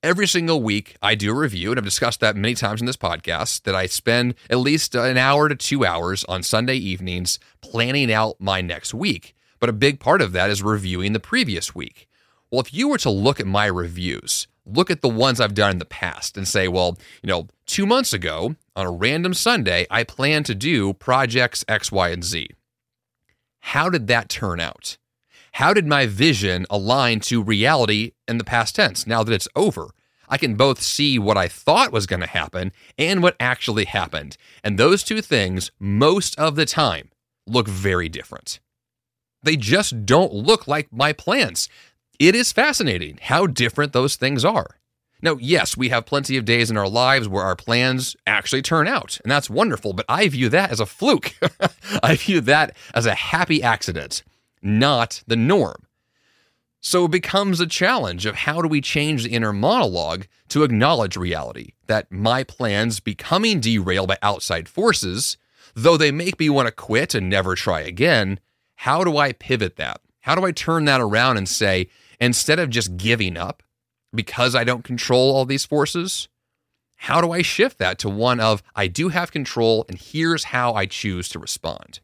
every 0.04 0.26
single 0.26 0.62
week 0.62 0.96
I 1.02 1.14
do 1.14 1.30
a 1.30 1.34
review, 1.34 1.70
and 1.70 1.78
I've 1.78 1.84
discussed 1.84 2.20
that 2.20 2.36
many 2.36 2.54
times 2.54 2.80
in 2.80 2.86
this 2.86 2.96
podcast, 2.96 3.62
that 3.62 3.74
I 3.74 3.86
spend 3.86 4.34
at 4.50 4.58
least 4.58 4.94
an 4.94 5.16
hour 5.16 5.48
to 5.48 5.56
two 5.56 5.84
hours 5.84 6.24
on 6.24 6.42
Sunday 6.42 6.76
evenings 6.76 7.38
planning 7.62 8.12
out 8.12 8.36
my 8.38 8.60
next 8.60 8.92
week. 8.92 9.34
But 9.58 9.70
a 9.70 9.72
big 9.72 10.00
part 10.00 10.20
of 10.20 10.32
that 10.32 10.50
is 10.50 10.62
reviewing 10.62 11.14
the 11.14 11.20
previous 11.20 11.74
week. 11.74 12.06
Well, 12.50 12.60
if 12.60 12.74
you 12.74 12.88
were 12.88 12.98
to 12.98 13.10
look 13.10 13.40
at 13.40 13.46
my 13.46 13.64
reviews, 13.64 14.46
look 14.66 14.90
at 14.90 15.00
the 15.00 15.08
ones 15.08 15.40
I've 15.40 15.54
done 15.54 15.70
in 15.70 15.78
the 15.78 15.86
past 15.86 16.36
and 16.36 16.46
say, 16.46 16.68
well, 16.68 16.98
you 17.22 17.28
know, 17.28 17.48
two 17.64 17.86
months 17.86 18.12
ago 18.12 18.56
on 18.76 18.84
a 18.84 18.92
random 18.92 19.32
Sunday, 19.32 19.86
I 19.90 20.04
planned 20.04 20.44
to 20.46 20.54
do 20.54 20.92
projects 20.92 21.64
X, 21.66 21.90
Y, 21.90 22.10
and 22.10 22.22
Z. 22.22 22.50
How 23.60 23.88
did 23.88 24.06
that 24.08 24.28
turn 24.28 24.60
out? 24.60 24.98
How 25.54 25.72
did 25.72 25.86
my 25.86 26.06
vision 26.06 26.66
align 26.68 27.20
to 27.20 27.40
reality 27.40 28.10
in 28.26 28.38
the 28.38 28.44
past 28.44 28.74
tense 28.74 29.06
now 29.06 29.22
that 29.22 29.32
it's 29.32 29.46
over? 29.54 29.90
I 30.28 30.36
can 30.36 30.56
both 30.56 30.82
see 30.82 31.16
what 31.16 31.36
I 31.36 31.46
thought 31.46 31.92
was 31.92 32.08
going 32.08 32.22
to 32.22 32.26
happen 32.26 32.72
and 32.98 33.22
what 33.22 33.36
actually 33.38 33.84
happened. 33.84 34.36
And 34.64 34.76
those 34.76 35.04
two 35.04 35.22
things, 35.22 35.70
most 35.78 36.36
of 36.40 36.56
the 36.56 36.66
time, 36.66 37.12
look 37.46 37.68
very 37.68 38.08
different. 38.08 38.58
They 39.44 39.54
just 39.54 40.04
don't 40.04 40.32
look 40.32 40.66
like 40.66 40.92
my 40.92 41.12
plans. 41.12 41.68
It 42.18 42.34
is 42.34 42.50
fascinating 42.50 43.20
how 43.22 43.46
different 43.46 43.92
those 43.92 44.16
things 44.16 44.44
are. 44.44 44.80
Now, 45.22 45.36
yes, 45.40 45.76
we 45.76 45.90
have 45.90 46.04
plenty 46.04 46.36
of 46.36 46.44
days 46.44 46.68
in 46.68 46.76
our 46.76 46.88
lives 46.88 47.28
where 47.28 47.44
our 47.44 47.54
plans 47.54 48.16
actually 48.26 48.62
turn 48.62 48.88
out, 48.88 49.20
and 49.22 49.30
that's 49.30 49.48
wonderful, 49.48 49.92
but 49.92 50.04
I 50.08 50.28
view 50.28 50.48
that 50.48 50.72
as 50.72 50.80
a 50.80 50.86
fluke. 50.86 51.36
I 52.02 52.16
view 52.16 52.40
that 52.40 52.76
as 52.92 53.06
a 53.06 53.14
happy 53.14 53.62
accident 53.62 54.24
not 54.64 55.22
the 55.26 55.36
norm. 55.36 55.86
So 56.80 57.06
it 57.06 57.12
becomes 57.12 57.60
a 57.60 57.66
challenge 57.66 58.26
of 58.26 58.34
how 58.34 58.60
do 58.60 58.68
we 58.68 58.82
change 58.82 59.24
the 59.24 59.30
inner 59.30 59.54
monologue 59.54 60.26
to 60.48 60.64
acknowledge 60.64 61.16
reality 61.16 61.72
that 61.86 62.12
my 62.12 62.44
plans 62.44 63.00
becoming 63.00 63.60
derailed 63.60 64.08
by 64.08 64.18
outside 64.20 64.68
forces, 64.68 65.38
though 65.74 65.96
they 65.96 66.12
make 66.12 66.38
me 66.38 66.50
want 66.50 66.66
to 66.66 66.72
quit 66.72 67.14
and 67.14 67.30
never 67.30 67.54
try 67.54 67.80
again, 67.80 68.38
how 68.76 69.02
do 69.02 69.16
I 69.16 69.32
pivot 69.32 69.76
that? 69.76 70.02
How 70.20 70.34
do 70.34 70.44
I 70.44 70.52
turn 70.52 70.84
that 70.84 71.00
around 71.00 71.38
and 71.38 71.48
say, 71.48 71.88
instead 72.20 72.58
of 72.58 72.70
just 72.70 72.98
giving 72.98 73.36
up 73.36 73.62
because 74.14 74.54
I 74.54 74.64
don't 74.64 74.84
control 74.84 75.34
all 75.34 75.46
these 75.46 75.64
forces, 75.64 76.28
how 76.96 77.20
do 77.20 77.32
I 77.32 77.42
shift 77.42 77.78
that 77.78 77.98
to 78.00 78.10
one 78.10 78.40
of 78.40 78.62
I 78.76 78.88
do 78.88 79.08
have 79.08 79.32
control 79.32 79.84
and 79.88 79.98
here's 79.98 80.44
how 80.44 80.74
I 80.74 80.86
choose 80.86 81.28
to 81.30 81.38
respond? 81.38 82.00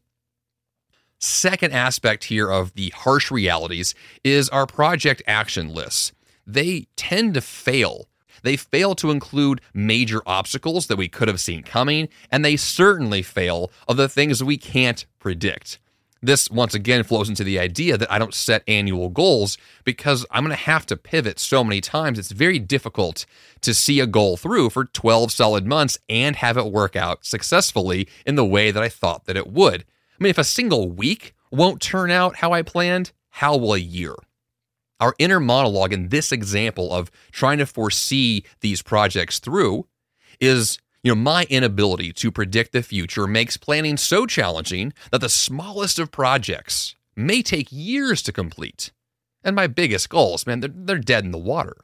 Second 1.22 1.74
aspect 1.74 2.24
here 2.24 2.50
of 2.50 2.72
the 2.72 2.88
harsh 2.96 3.30
realities 3.30 3.94
is 4.24 4.48
our 4.48 4.66
project 4.66 5.22
action 5.26 5.74
lists. 5.74 6.12
They 6.46 6.86
tend 6.96 7.34
to 7.34 7.42
fail. 7.42 8.08
They 8.42 8.56
fail 8.56 8.94
to 8.94 9.10
include 9.10 9.60
major 9.74 10.22
obstacles 10.24 10.86
that 10.86 10.96
we 10.96 11.08
could 11.08 11.28
have 11.28 11.38
seen 11.38 11.62
coming, 11.62 12.08
and 12.30 12.42
they 12.42 12.56
certainly 12.56 13.20
fail 13.20 13.70
of 13.86 13.98
the 13.98 14.08
things 14.08 14.42
we 14.42 14.56
can't 14.56 15.04
predict. 15.18 15.78
This 16.22 16.50
once 16.50 16.72
again 16.74 17.04
flows 17.04 17.28
into 17.28 17.44
the 17.44 17.58
idea 17.58 17.98
that 17.98 18.10
I 18.10 18.18
don't 18.18 18.32
set 18.32 18.62
annual 18.66 19.10
goals 19.10 19.58
because 19.84 20.24
I'm 20.30 20.44
going 20.44 20.56
to 20.56 20.64
have 20.64 20.86
to 20.86 20.96
pivot 20.96 21.38
so 21.38 21.62
many 21.62 21.82
times. 21.82 22.18
It's 22.18 22.32
very 22.32 22.58
difficult 22.58 23.26
to 23.60 23.74
see 23.74 24.00
a 24.00 24.06
goal 24.06 24.38
through 24.38 24.70
for 24.70 24.86
12 24.86 25.32
solid 25.32 25.66
months 25.66 25.98
and 26.08 26.36
have 26.36 26.56
it 26.56 26.72
work 26.72 26.96
out 26.96 27.26
successfully 27.26 28.08
in 28.24 28.36
the 28.36 28.44
way 28.44 28.70
that 28.70 28.82
I 28.82 28.88
thought 28.88 29.26
that 29.26 29.36
it 29.36 29.48
would. 29.48 29.84
I 30.20 30.24
mean, 30.24 30.30
if 30.30 30.38
a 30.38 30.44
single 30.44 30.90
week 30.90 31.34
won't 31.50 31.80
turn 31.80 32.10
out 32.10 32.36
how 32.36 32.52
I 32.52 32.62
planned, 32.62 33.12
how 33.30 33.56
will 33.56 33.74
a 33.74 33.78
year? 33.78 34.14
Our 35.00 35.14
inner 35.18 35.40
monologue 35.40 35.94
in 35.94 36.08
this 36.08 36.30
example 36.30 36.92
of 36.92 37.10
trying 37.32 37.56
to 37.58 37.66
foresee 37.66 38.44
these 38.60 38.82
projects 38.82 39.38
through 39.38 39.86
is 40.38 40.78
you 41.02 41.14
know, 41.14 41.20
my 41.20 41.46
inability 41.48 42.12
to 42.12 42.30
predict 42.30 42.72
the 42.72 42.82
future 42.82 43.26
makes 43.26 43.56
planning 43.56 43.96
so 43.96 44.26
challenging 44.26 44.92
that 45.10 45.22
the 45.22 45.30
smallest 45.30 45.98
of 45.98 46.10
projects 46.10 46.94
may 47.16 47.40
take 47.40 47.68
years 47.70 48.20
to 48.22 48.32
complete. 48.32 48.92
And 49.42 49.56
my 49.56 49.66
biggest 49.66 50.10
goals, 50.10 50.46
man, 50.46 50.60
they're, 50.60 50.70
they're 50.72 50.98
dead 50.98 51.24
in 51.24 51.30
the 51.30 51.38
water. 51.38 51.76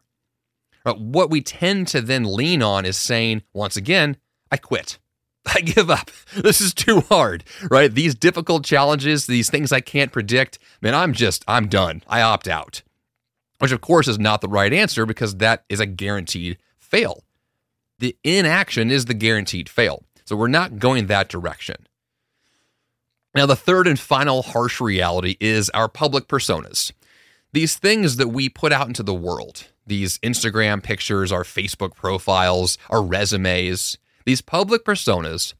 But 0.84 1.00
what 1.00 1.30
we 1.30 1.40
tend 1.40 1.88
to 1.88 2.02
then 2.02 2.24
lean 2.24 2.62
on 2.62 2.84
is 2.84 2.98
saying, 2.98 3.42
once 3.54 3.76
again, 3.76 4.18
I 4.52 4.58
quit. 4.58 4.98
I 5.54 5.60
give 5.60 5.90
up. 5.90 6.10
This 6.34 6.60
is 6.60 6.74
too 6.74 7.00
hard, 7.02 7.44
right? 7.70 7.92
These 7.92 8.14
difficult 8.14 8.64
challenges, 8.64 9.26
these 9.26 9.50
things 9.50 9.72
I 9.72 9.80
can't 9.80 10.12
predict, 10.12 10.58
man, 10.80 10.94
I'm 10.94 11.12
just, 11.12 11.44
I'm 11.46 11.68
done. 11.68 12.02
I 12.08 12.22
opt 12.22 12.48
out. 12.48 12.82
Which, 13.58 13.72
of 13.72 13.80
course, 13.80 14.08
is 14.08 14.18
not 14.18 14.40
the 14.40 14.48
right 14.48 14.72
answer 14.72 15.06
because 15.06 15.36
that 15.36 15.64
is 15.68 15.80
a 15.80 15.86
guaranteed 15.86 16.58
fail. 16.78 17.22
The 17.98 18.16
inaction 18.22 18.90
is 18.90 19.06
the 19.06 19.14
guaranteed 19.14 19.68
fail. 19.68 20.02
So 20.24 20.36
we're 20.36 20.48
not 20.48 20.78
going 20.78 21.06
that 21.06 21.28
direction. 21.28 21.86
Now, 23.34 23.46
the 23.46 23.56
third 23.56 23.86
and 23.86 23.98
final 23.98 24.42
harsh 24.42 24.80
reality 24.80 25.36
is 25.40 25.70
our 25.70 25.88
public 25.88 26.26
personas. 26.26 26.92
These 27.52 27.76
things 27.76 28.16
that 28.16 28.28
we 28.28 28.48
put 28.48 28.72
out 28.72 28.88
into 28.88 29.02
the 29.02 29.14
world, 29.14 29.68
these 29.86 30.18
Instagram 30.18 30.82
pictures, 30.82 31.30
our 31.32 31.44
Facebook 31.44 31.94
profiles, 31.94 32.76
our 32.90 33.02
resumes, 33.02 33.96
these 34.26 34.42
public 34.42 34.84
personas 34.84 35.54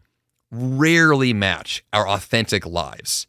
rarely 0.51 1.33
match 1.33 1.85
our 1.93 2.07
authentic 2.07 2.67
lives. 2.67 3.27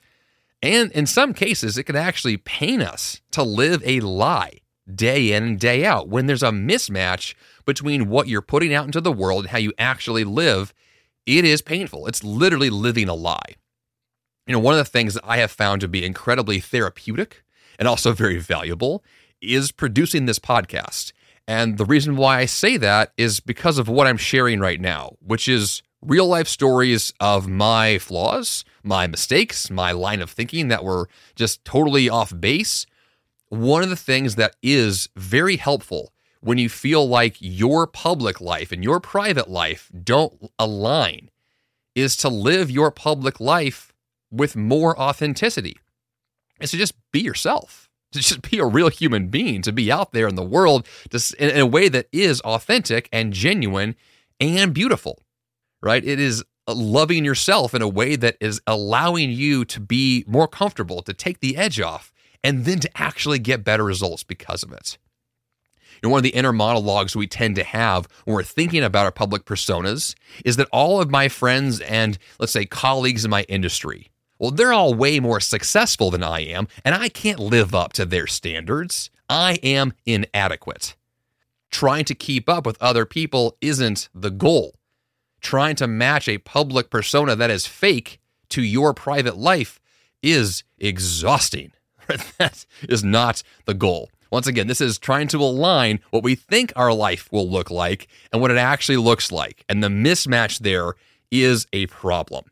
And 0.62 0.92
in 0.92 1.06
some 1.06 1.34
cases, 1.34 1.78
it 1.78 1.84
can 1.84 1.96
actually 1.96 2.38
pain 2.38 2.82
us 2.82 3.22
to 3.32 3.44
live 3.44 3.82
a 3.86 4.02
lie 4.02 4.60
day 4.94 5.34
in 5.34 5.44
and 5.44 5.60
day 5.60 5.86
out 5.86 6.10
when 6.10 6.26
there's 6.26 6.44
a 6.44 6.50
mismatch 6.50 7.36
between 7.66 8.10
what 8.10 8.28
you're 8.28 8.42
putting 8.42 8.74
out 8.74 8.86
into 8.86 9.02
the 9.02 9.12
world 9.12 9.44
and 9.44 9.52
how 9.52 9.58
you 9.58 9.74
actually 9.78 10.24
live. 10.24 10.74
It 11.26 11.46
is 11.46 11.62
painful. 11.62 12.08
It's 12.08 12.24
literally 12.24 12.70
living 12.70 13.10
a 13.10 13.14
lie. 13.14 13.56
You 14.48 14.54
know, 14.54 14.60
one 14.60 14.74
of 14.74 14.80
the 14.80 14.86
things 14.86 15.14
that 15.14 15.26
I 15.26 15.38
have 15.38 15.52
found 15.52 15.82
to 15.82 15.88
be 15.88 16.06
incredibly 16.06 16.60
therapeutic 16.60 17.44
and 17.78 17.88
also 17.88 18.14
very 18.14 18.40
valuable 18.40 19.04
is 19.42 19.72
producing 19.72 20.26
this 20.26 20.40
podcast 20.40 21.12
And 21.48 21.78
the 21.78 21.86
reason 21.86 22.18
why 22.18 22.40
I 22.40 22.46
say 22.46 22.78
that 22.78 23.14
is 23.18 23.40
because 23.40 23.78
of 23.78 23.88
what 23.88 24.06
I'm 24.06 24.18
sharing 24.18 24.60
right 24.60 24.82
now, 24.82 25.16
which 25.26 25.48
is 25.48 25.82
real 26.02 26.28
life 26.28 26.48
stories 26.48 27.14
of 27.20 27.48
my 27.48 27.98
flaws, 28.00 28.66
my 28.84 29.08
mistakes, 29.08 29.70
my 29.70 29.92
line 29.92 30.22
of 30.22 30.30
thinking 30.30 30.68
that 30.68 30.84
were 30.84 31.08
just 31.36 31.64
totally 31.64 32.10
off 32.10 32.34
base. 32.38 32.86
One 33.50 33.82
of 33.82 33.90
the 33.90 33.96
things 33.96 34.36
that 34.36 34.56
is 34.62 35.08
very 35.16 35.56
helpful 35.56 36.12
when 36.42 36.58
you 36.58 36.70
feel 36.70 37.08
like 37.08 37.38
your 37.40 37.88
public 37.88 38.42
life 38.42 38.72
and 38.72 38.84
your 38.84 39.00
private 39.00 39.50
life 39.50 39.90
don't 40.04 40.52
align 40.60 41.30
is 41.96 42.16
to 42.18 42.30
live 42.30 42.70
your 42.70 42.92
public 42.92 43.40
life 43.40 43.94
with 44.30 44.56
more 44.56 45.00
authenticity. 45.00 45.78
Is 46.60 46.72
to 46.72 46.78
just 46.78 46.94
be 47.12 47.22
yourself, 47.22 47.87
to 48.12 48.20
just 48.20 48.42
be 48.50 48.60
a 48.60 48.66
real 48.66 48.90
human 48.90 49.28
being, 49.28 49.62
to 49.64 49.72
be 49.72 49.92
out 49.92 50.12
there 50.14 50.28
in 50.28 50.36
the 50.36 50.44
world 50.44 50.88
just 51.10 51.34
in 51.36 51.58
a 51.58 51.66
way 51.66 51.90
that 51.90 52.08
is 52.12 52.42
authentic 52.42 53.10
and 53.12 53.34
genuine 53.34 53.96
and 54.40 54.74
beautiful, 54.74 55.24
right? 55.82 56.04
It 56.04 56.20
is 56.20 56.44
uh, 56.68 56.74
loving 56.74 57.26
yourself 57.26 57.74
in 57.74 57.82
a 57.82 57.88
way 57.88 58.16
that 58.16 58.38
is 58.40 58.62
allowing 58.68 59.32
you 59.32 59.66
to 59.66 59.80
be 59.80 60.24
more 60.28 60.48
comfortable, 60.48 61.02
to 61.04 61.14
take 61.14 61.40
the 61.40 61.58
edge 61.58 61.80
off, 61.80 62.14
and 62.44 62.66
then 62.66 62.80
to 62.80 62.90
actually 62.96 63.40
get 63.40 63.64
better 63.64 63.84
results 63.84 64.24
because 64.24 64.64
of 64.64 64.72
it. 64.72 64.98
And 66.04 66.12
one 66.12 66.20
of 66.20 66.24
the 66.24 66.30
inner 66.30 66.54
monologues 66.54 67.16
we 67.16 67.28
tend 67.28 67.56
to 67.56 67.64
have 67.64 68.08
when 68.26 68.36
we're 68.36 68.44
thinking 68.44 68.84
about 68.84 69.06
our 69.06 69.12
public 69.12 69.46
personas 69.46 70.14
is 70.46 70.56
that 70.58 70.68
all 70.72 71.02
of 71.02 71.10
my 71.10 71.28
friends 71.28 71.80
and, 71.82 72.18
let's 72.40 72.52
say, 72.52 72.66
colleagues 72.66 73.26
in 73.26 73.32
my 73.32 73.44
industry, 73.44 74.12
well, 74.40 74.52
they're 74.52 74.74
all 74.74 74.94
way 74.94 75.20
more 75.20 75.40
successful 75.40 76.12
than 76.12 76.24
I 76.24 76.42
am, 76.42 76.68
and 76.86 76.96
I 76.96 77.10
can't 77.10 77.40
live 77.40 77.74
up 77.74 77.94
to 77.94 78.06
their 78.06 78.28
standards. 78.28 79.10
I 79.30 79.54
am 79.64 79.94
inadequate. 80.06 80.96
Trying 81.70 82.06
to 82.06 82.16
keep 82.16 82.48
up 82.48 82.66
with 82.66 82.82
other 82.82 83.06
people 83.06 83.58
isn't 83.62 84.10
the 84.14 84.32
goal. 84.32 84.76
Trying 85.42 85.76
to 85.78 85.88
match 85.88 86.28
a 86.28 86.38
public 86.38 86.90
persona 86.90 87.36
that 87.36 87.50
is 87.50 87.66
fake 87.66 88.20
to 88.50 88.62
your 88.62 88.94
private 88.94 89.38
life 89.38 89.80
is 90.24 90.64
exhausting. 90.78 91.72
that 92.38 92.66
is 92.88 93.04
not 93.04 93.44
the 93.66 93.74
goal. 93.74 94.10
Once 94.32 94.48
again, 94.48 94.68
this 94.68 94.82
is 94.82 94.98
trying 94.98 95.28
to 95.30 95.38
align 95.38 96.00
what 96.10 96.24
we 96.24 96.36
think 96.36 96.74
our 96.76 96.94
life 96.94 97.32
will 97.32 97.50
look 97.50 97.70
like 97.70 98.08
and 98.32 98.42
what 98.42 98.52
it 98.52 98.58
actually 98.58 98.98
looks 98.98 99.32
like. 99.32 99.64
And 99.70 99.84
the 99.84 99.88
mismatch 99.88 100.60
there 100.60 100.94
is 101.32 101.66
a 101.72 101.88
problem. 101.88 102.46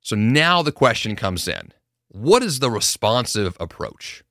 So 0.00 0.16
now 0.16 0.62
the 0.62 0.72
question 0.72 1.16
comes 1.16 1.46
in 1.46 1.72
what 2.08 2.42
is 2.42 2.58
the 2.58 2.70
responsive 2.70 3.56
approach? 3.60 4.24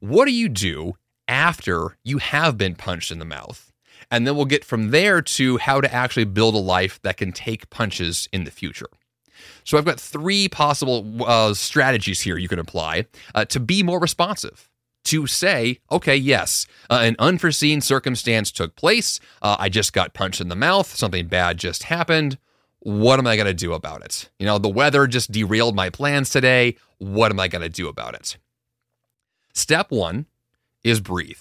What 0.00 0.24
do 0.24 0.32
you 0.32 0.48
do 0.48 0.96
after 1.28 1.96
you 2.02 2.18
have 2.18 2.58
been 2.58 2.74
punched 2.74 3.12
in 3.12 3.18
the 3.20 3.24
mouth? 3.24 3.72
And 4.10 4.26
then 4.26 4.34
we'll 4.34 4.46
get 4.46 4.64
from 4.64 4.90
there 4.90 5.22
to 5.22 5.58
how 5.58 5.80
to 5.80 5.92
actually 5.92 6.24
build 6.24 6.54
a 6.54 6.58
life 6.58 7.00
that 7.02 7.16
can 7.16 7.32
take 7.32 7.70
punches 7.70 8.28
in 8.32 8.44
the 8.44 8.50
future. 8.50 8.88
So 9.64 9.78
I've 9.78 9.84
got 9.84 10.00
three 10.00 10.48
possible 10.48 11.24
uh, 11.24 11.54
strategies 11.54 12.20
here 12.20 12.36
you 12.36 12.48
can 12.48 12.58
apply 12.58 13.06
uh, 13.34 13.44
to 13.46 13.60
be 13.60 13.82
more 13.82 14.00
responsive 14.00 14.68
to 15.04 15.26
say, 15.26 15.78
okay, 15.90 16.16
yes, 16.16 16.66
uh, 16.90 17.00
an 17.02 17.16
unforeseen 17.18 17.80
circumstance 17.80 18.52
took 18.52 18.76
place. 18.76 19.18
Uh, 19.40 19.56
I 19.58 19.68
just 19.68 19.92
got 19.92 20.14
punched 20.14 20.40
in 20.40 20.48
the 20.48 20.56
mouth. 20.56 20.94
Something 20.94 21.26
bad 21.26 21.58
just 21.58 21.84
happened. 21.84 22.38
What 22.84 23.20
am 23.20 23.28
I 23.28 23.36
going 23.36 23.46
to 23.46 23.54
do 23.54 23.74
about 23.74 24.04
it? 24.04 24.28
You 24.40 24.46
know, 24.46 24.58
the 24.58 24.68
weather 24.68 25.06
just 25.06 25.30
derailed 25.30 25.76
my 25.76 25.88
plans 25.88 26.30
today. 26.30 26.76
What 26.98 27.30
am 27.30 27.38
I 27.38 27.46
going 27.46 27.62
to 27.62 27.68
do 27.68 27.86
about 27.86 28.14
it? 28.14 28.36
Step 29.54 29.92
one 29.92 30.26
is 30.82 31.00
breathe. 31.00 31.38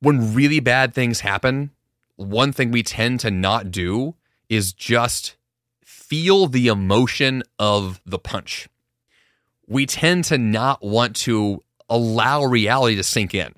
When 0.00 0.32
really 0.32 0.60
bad 0.60 0.94
things 0.94 1.20
happen, 1.20 1.72
one 2.16 2.50
thing 2.50 2.70
we 2.70 2.82
tend 2.82 3.20
to 3.20 3.30
not 3.30 3.70
do 3.70 4.14
is 4.48 4.72
just 4.72 5.36
feel 5.84 6.46
the 6.46 6.68
emotion 6.68 7.42
of 7.58 8.00
the 8.06 8.18
punch. 8.18 8.70
We 9.66 9.84
tend 9.84 10.24
to 10.24 10.38
not 10.38 10.82
want 10.82 11.14
to 11.16 11.62
allow 11.90 12.44
reality 12.44 12.96
to 12.96 13.02
sink 13.02 13.34
in. 13.34 13.52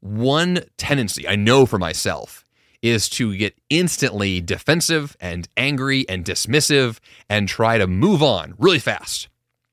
One 0.00 0.64
tendency 0.76 1.28
I 1.28 1.36
know 1.36 1.66
for 1.66 1.78
myself 1.78 2.41
is 2.82 3.08
to 3.08 3.36
get 3.36 3.54
instantly 3.70 4.40
defensive 4.40 5.16
and 5.20 5.48
angry 5.56 6.06
and 6.08 6.24
dismissive 6.24 6.98
and 7.28 7.48
try 7.48 7.78
to 7.78 7.86
move 7.86 8.22
on 8.22 8.54
really 8.58 8.80
fast. 8.80 9.28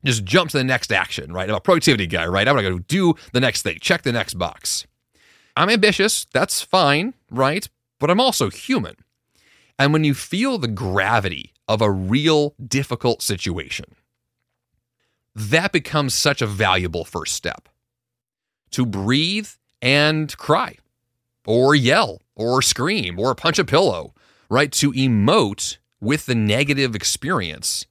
Just 0.06 0.24
jump 0.24 0.52
to 0.52 0.58
the 0.58 0.63
next 0.63 0.93
action, 0.93 1.34
right? 1.34 1.50
I'm 1.50 1.56
a 1.56 1.60
productivity 1.60 2.08
guy, 2.08 2.26
right? 2.28 2.48
I'm 2.48 2.56
gonna 2.56 2.69
go 2.69 2.80
do 2.80 3.15
the 3.34 3.39
next 3.41 3.63
thing, 3.63 3.80
check 3.82 4.04
the 4.04 4.13
next 4.13 4.36
box. 4.36 4.86
I'm 5.58 5.69
ambitious, 5.69 6.26
that's 6.32 6.62
fine, 6.62 7.15
right? 7.30 7.67
But 8.00 8.10
I'm 8.10 8.22
also 8.22 8.50
human. 8.50 8.95
And 9.78 9.91
when 9.91 10.04
you 10.04 10.13
feel 10.13 10.58
the 10.58 10.67
gravity 10.67 11.54
of 11.67 11.82
a 11.82 11.91
real 11.91 12.54
difficult 12.65 13.22
situation, 13.22 13.95
that 15.36 15.72
becomes 15.72 16.13
such 16.13 16.41
a 16.41 16.48
valuable 16.48 17.06
first 17.06 17.34
step 17.36 17.67
to 18.72 18.86
breathe 18.86 19.50
and 19.82 20.36
cry 20.38 20.78
or 21.49 21.73
yell 21.73 22.21
or 22.35 22.62
scream 22.62 23.19
or 23.19 23.33
punch 23.33 23.57
a 23.57 23.65
pillow, 23.65 24.13
right? 24.51 24.71
To 24.73 24.91
emote 24.91 25.77
with 25.99 26.27
the 26.27 26.35
negative 26.35 26.95
experience 26.95 27.88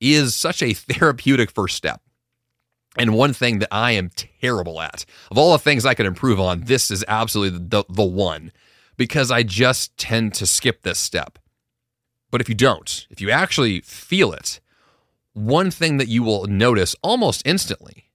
is 0.00 0.34
such 0.34 0.62
a 0.62 0.72
therapeutic 0.72 1.50
first 1.50 1.76
step. 1.76 2.00
And 2.96 3.14
one 3.14 3.34
thing 3.34 3.58
that 3.58 3.68
I 3.70 3.92
am 3.92 4.10
terrible 4.40 4.80
at, 4.80 5.04
of 5.30 5.36
all 5.36 5.52
the 5.52 5.58
things 5.58 5.84
I 5.84 5.94
could 5.94 6.06
improve 6.06 6.40
on, 6.40 6.62
this 6.62 6.90
is 6.90 7.04
absolutely 7.06 7.58
the, 7.58 7.84
the 7.88 8.02
one 8.02 8.50
because 8.96 9.30
I 9.30 9.42
just 9.42 9.96
tend 9.98 10.32
to 10.34 10.46
skip 10.46 10.82
this 10.82 10.98
step. 10.98 11.38
But 12.30 12.40
if 12.40 12.48
you 12.48 12.54
don't, 12.54 13.06
if 13.10 13.20
you 13.20 13.30
actually 13.30 13.80
feel 13.82 14.32
it, 14.32 14.58
one 15.34 15.70
thing 15.70 15.98
that 15.98 16.08
you 16.08 16.22
will 16.22 16.46
notice 16.46 16.96
almost 17.02 17.46
instantly 17.46 18.10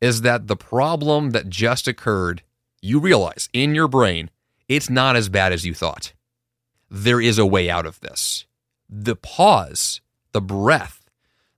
is 0.00 0.22
that 0.22 0.48
the 0.48 0.56
problem 0.56 1.30
that 1.30 1.48
just 1.48 1.86
occurred, 1.86 2.42
you 2.80 2.98
realize 2.98 3.48
in 3.52 3.74
your 3.74 3.86
brain, 3.86 4.30
it's 4.76 4.90
not 4.90 5.16
as 5.16 5.28
bad 5.28 5.52
as 5.52 5.66
you 5.66 5.74
thought. 5.74 6.12
There 6.90 7.20
is 7.20 7.38
a 7.38 7.46
way 7.46 7.68
out 7.68 7.86
of 7.86 8.00
this. 8.00 8.46
The 8.88 9.16
pause, 9.16 10.00
the 10.32 10.40
breath, 10.40 11.04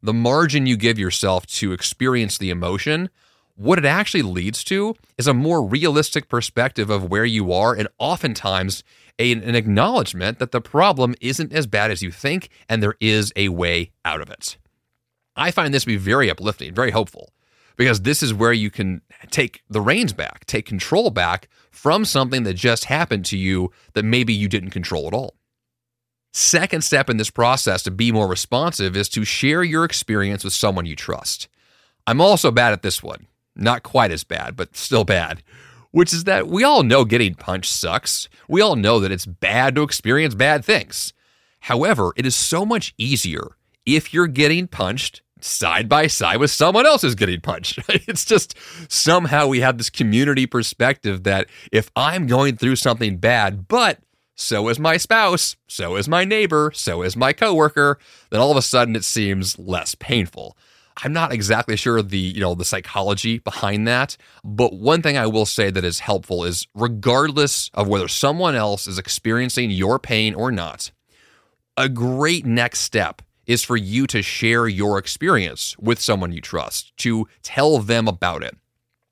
the 0.03 0.13
margin 0.13 0.67
you 0.67 0.77
give 0.77 0.99
yourself 0.99 1.47
to 1.47 1.73
experience 1.73 2.39
the 2.39 2.51
emotion, 2.51 3.11
what 3.57 3.79
it 3.79 3.85
actually 3.85 4.23
leads 4.23 4.65
to 4.65 4.95
is 5.17 5.27
a 5.27 5.35
more 5.35 5.65
realistic 5.65 6.29
perspective 6.29 6.91
of 6.91 7.11
where 7.11 7.25
you 7.25 7.53
are, 7.53 7.75
and 7.75 7.89
oftentimes 7.99 8.83
a, 9.19 9.33
an 9.33 9.55
acknowledgement 9.55 10.39
that 10.41 10.51
the 10.51 10.61
problem 10.61 11.15
isn't 11.21 11.53
as 11.53 11.67
bad 11.67 11.91
as 11.91 12.03
you 12.03 12.11
think, 12.11 12.49
and 12.69 12.83
there 12.83 12.97
is 13.01 13.33
a 13.37 13.49
way 13.49 13.93
out 14.05 14.21
of 14.21 14.29
it. 14.29 14.57
I 15.37 15.51
find 15.51 15.73
this 15.73 15.85
to 15.85 15.89
be 15.89 15.97
very 15.97 16.31
uplifting, 16.31 16.75
very 16.75 16.91
hopeful 16.91 17.31
because 17.77 18.03
this 18.03 18.23
is 18.23 18.33
where 18.33 18.53
you 18.53 18.71
can 18.71 19.03
take 19.31 19.63
the 19.69 19.81
reins 19.81 20.13
back, 20.13 20.45
take 20.47 20.67
control 20.67 21.11
back 21.11 21.49
from 21.71 22.05
something 22.05 22.45
that 22.45 22.55
just 22.55 22.85
happened 22.85 23.25
to 23.27 23.37
you 23.37 23.71
that 23.95 24.05
maybe 24.05 24.33
you 24.33 24.49
didn't 24.49 24.71
control 24.71 25.07
at 25.07 25.15
all. 25.15 25.35
Second 26.33 26.83
step 26.83 27.09
in 27.09 27.17
this 27.17 27.31
process 27.31 27.83
to 27.85 27.91
be 27.91 28.11
more 28.11 28.27
responsive 28.27 28.97
is 28.97 29.09
to 29.11 29.25
share 29.25 29.63
your 29.63 29.85
experience 29.85 30.43
with 30.43 30.53
someone 30.53 30.87
you 30.87 30.97
trust. 30.97 31.49
I'm 32.07 32.21
also 32.21 32.51
bad 32.51 32.73
at 32.73 32.83
this 32.83 33.03
one. 33.03 33.27
Not 33.57 33.83
quite 33.85 34.11
as 34.11 34.25
bad, 34.25 34.57
but 34.57 34.77
still 34.77 35.05
bad. 35.05 35.43
Which 35.93 36.13
is 36.13 36.25
that 36.25 36.49
we 36.49 36.65
all 36.65 36.83
know 36.83 37.05
getting 37.05 37.37
punched 37.37 37.71
sucks. 37.71 38.29
We 38.49 38.61
all 38.61 38.75
know 38.75 38.99
that 38.99 39.13
it's 39.13 39.27
bad 39.27 39.77
to 39.77 39.83
experience 39.83 40.35
bad 40.35 40.65
things. 40.65 41.13
However, 41.61 42.13
it 42.17 42.27
is 42.27 42.35
so 42.35 42.67
much 42.67 42.95
easier 42.99 43.57
if 43.87 44.13
you're 44.13 44.27
getting 44.27 44.67
punched 44.67 45.23
side 45.45 45.89
by 45.89 46.07
side 46.07 46.39
with 46.39 46.51
someone 46.51 46.87
else 46.87 47.05
is 47.05 47.15
getting 47.15 47.41
punched. 47.41 47.79
It's 48.07 48.25
just 48.25 48.55
somehow 48.89 49.47
we 49.47 49.61
have 49.61 49.79
this 49.79 49.91
community 49.91 50.47
perspective 50.47 51.25
that 51.25 51.49
if 51.73 51.91
I'm 51.97 52.27
going 52.27 52.57
through 52.57 52.77
something 52.77 53.19
bad, 53.19 53.69
but 53.69 53.99
so 54.35 54.69
is 54.69 54.79
my 54.79 54.97
spouse, 54.97 55.57
so 55.69 55.97
is 55.97 56.09
my 56.09 56.25
neighbor, 56.25 56.73
so 56.75 57.03
is 57.03 57.17
my 57.17 57.33
coworker, 57.33 57.99
then 58.31 58.41
all 58.41 58.51
of 58.51 58.57
a 58.57 58.63
sudden 58.63 58.97
it 58.97 59.05
seems 59.05 59.59
less 59.59 59.95
painful. 59.95 60.57
I'm 61.03 61.13
not 61.13 61.33
exactly 61.33 61.77
sure 61.77 62.03
the, 62.03 62.19
you 62.19 62.41
know, 62.41 62.55
the 62.55 62.65
psychology 62.65 63.39
behind 63.39 63.87
that, 63.89 64.17
but 64.45 64.75
one 64.75 65.03
thing 65.03 65.17
I 65.17 65.27
will 65.27 65.47
say 65.47 65.71
that 65.71 65.85
is 65.85 66.01
helpful 66.01 66.45
is 66.45 66.67
regardless 66.75 67.71
of 67.75 67.89
whether 67.89 68.09
someone 68.09 68.55
else 68.55 68.87
is 68.87 68.99
experiencing 68.99 69.71
your 69.71 69.99
pain 69.99 70.35
or 70.35 70.53
not, 70.53 70.91
a 71.77 71.89
great 71.89 72.47
next 72.47 72.81
step 72.81 73.23
is 73.47 73.63
for 73.63 73.77
you 73.77 74.07
to 74.09 74.23
share 74.23 74.67
your 74.67 74.99
experience 74.99 75.77
with 75.79 76.01
someone 76.01 76.33
you 76.33 76.41
trust, 76.41 76.97
to 76.99 77.27
tell 77.43 77.79
them 77.79 78.09
about 78.09 78.43
it. 78.43 78.57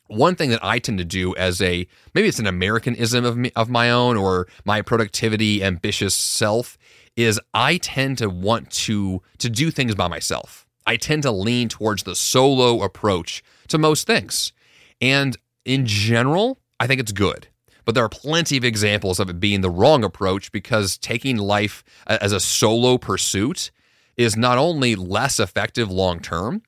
One 0.08 0.34
thing 0.34 0.50
that 0.50 0.62
I 0.64 0.78
tend 0.78 0.98
to 0.98 1.04
do 1.04 1.34
as 1.36 1.62
a 1.62 1.86
maybe 2.14 2.28
it's 2.28 2.38
an 2.38 2.46
Americanism 2.46 3.24
of 3.24 3.36
me, 3.36 3.50
of 3.56 3.70
my 3.70 3.90
own 3.90 4.16
or 4.16 4.46
my 4.64 4.82
productivity 4.82 5.64
ambitious 5.64 6.14
self 6.14 6.76
is 7.16 7.40
I 7.54 7.78
tend 7.78 8.18
to 8.18 8.28
want 8.28 8.70
to 8.70 9.22
to 9.38 9.48
do 9.48 9.70
things 9.70 9.94
by 9.94 10.08
myself. 10.08 10.66
I 10.86 10.96
tend 10.96 11.22
to 11.22 11.30
lean 11.30 11.68
towards 11.68 12.02
the 12.02 12.14
solo 12.14 12.82
approach 12.82 13.42
to 13.68 13.78
most 13.78 14.06
things. 14.06 14.52
And 15.00 15.36
in 15.64 15.86
general, 15.86 16.58
I 16.78 16.86
think 16.86 17.00
it's 17.00 17.12
good. 17.12 17.48
but 17.84 17.94
there 17.94 18.04
are 18.04 18.08
plenty 18.08 18.56
of 18.56 18.64
examples 18.64 19.18
of 19.18 19.28
it 19.28 19.40
being 19.40 19.60
the 19.60 19.70
wrong 19.70 20.04
approach 20.04 20.52
because 20.52 20.96
taking 20.98 21.36
life 21.36 21.82
as 22.06 22.32
a 22.32 22.40
solo 22.40 22.98
pursuit 22.98 23.70
is 24.16 24.36
not 24.36 24.58
only 24.58 24.94
less 24.94 25.40
effective 25.40 25.90
long 25.90 26.20
term, 26.20 26.62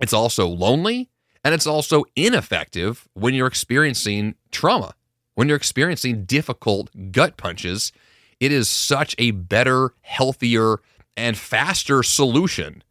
it's 0.00 0.12
also 0.12 0.46
lonely 0.46 1.10
and 1.44 1.54
it's 1.54 1.66
also 1.66 2.04
ineffective 2.16 3.08
when 3.14 3.34
you're 3.34 3.46
experiencing 3.46 4.34
trauma, 4.50 4.94
when 5.34 5.48
you're 5.48 5.56
experiencing 5.56 6.24
difficult 6.24 6.90
gut 7.10 7.36
punches. 7.36 7.92
It 8.40 8.52
is 8.52 8.68
such 8.68 9.14
a 9.18 9.32
better, 9.32 9.94
healthier, 10.02 10.78
and 11.16 11.36
faster 11.36 12.02
solution 12.02 12.82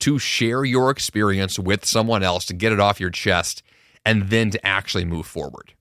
to 0.00 0.18
share 0.18 0.64
your 0.64 0.90
experience 0.90 1.58
with 1.58 1.84
someone 1.84 2.22
else 2.22 2.44
to 2.46 2.54
get 2.54 2.72
it 2.72 2.80
off 2.80 3.00
your 3.00 3.10
chest 3.10 3.62
and 4.04 4.30
then 4.30 4.50
to 4.50 4.66
actually 4.66 5.04
move 5.04 5.26
forward. 5.26 5.74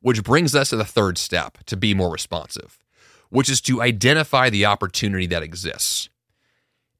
Which 0.00 0.22
brings 0.22 0.54
us 0.54 0.70
to 0.70 0.76
the 0.76 0.84
third 0.84 1.16
step 1.18 1.58
to 1.66 1.76
be 1.76 1.94
more 1.94 2.10
responsive, 2.10 2.78
which 3.30 3.48
is 3.48 3.60
to 3.62 3.82
identify 3.82 4.50
the 4.50 4.66
opportunity 4.66 5.26
that 5.26 5.42
exists. 5.42 6.10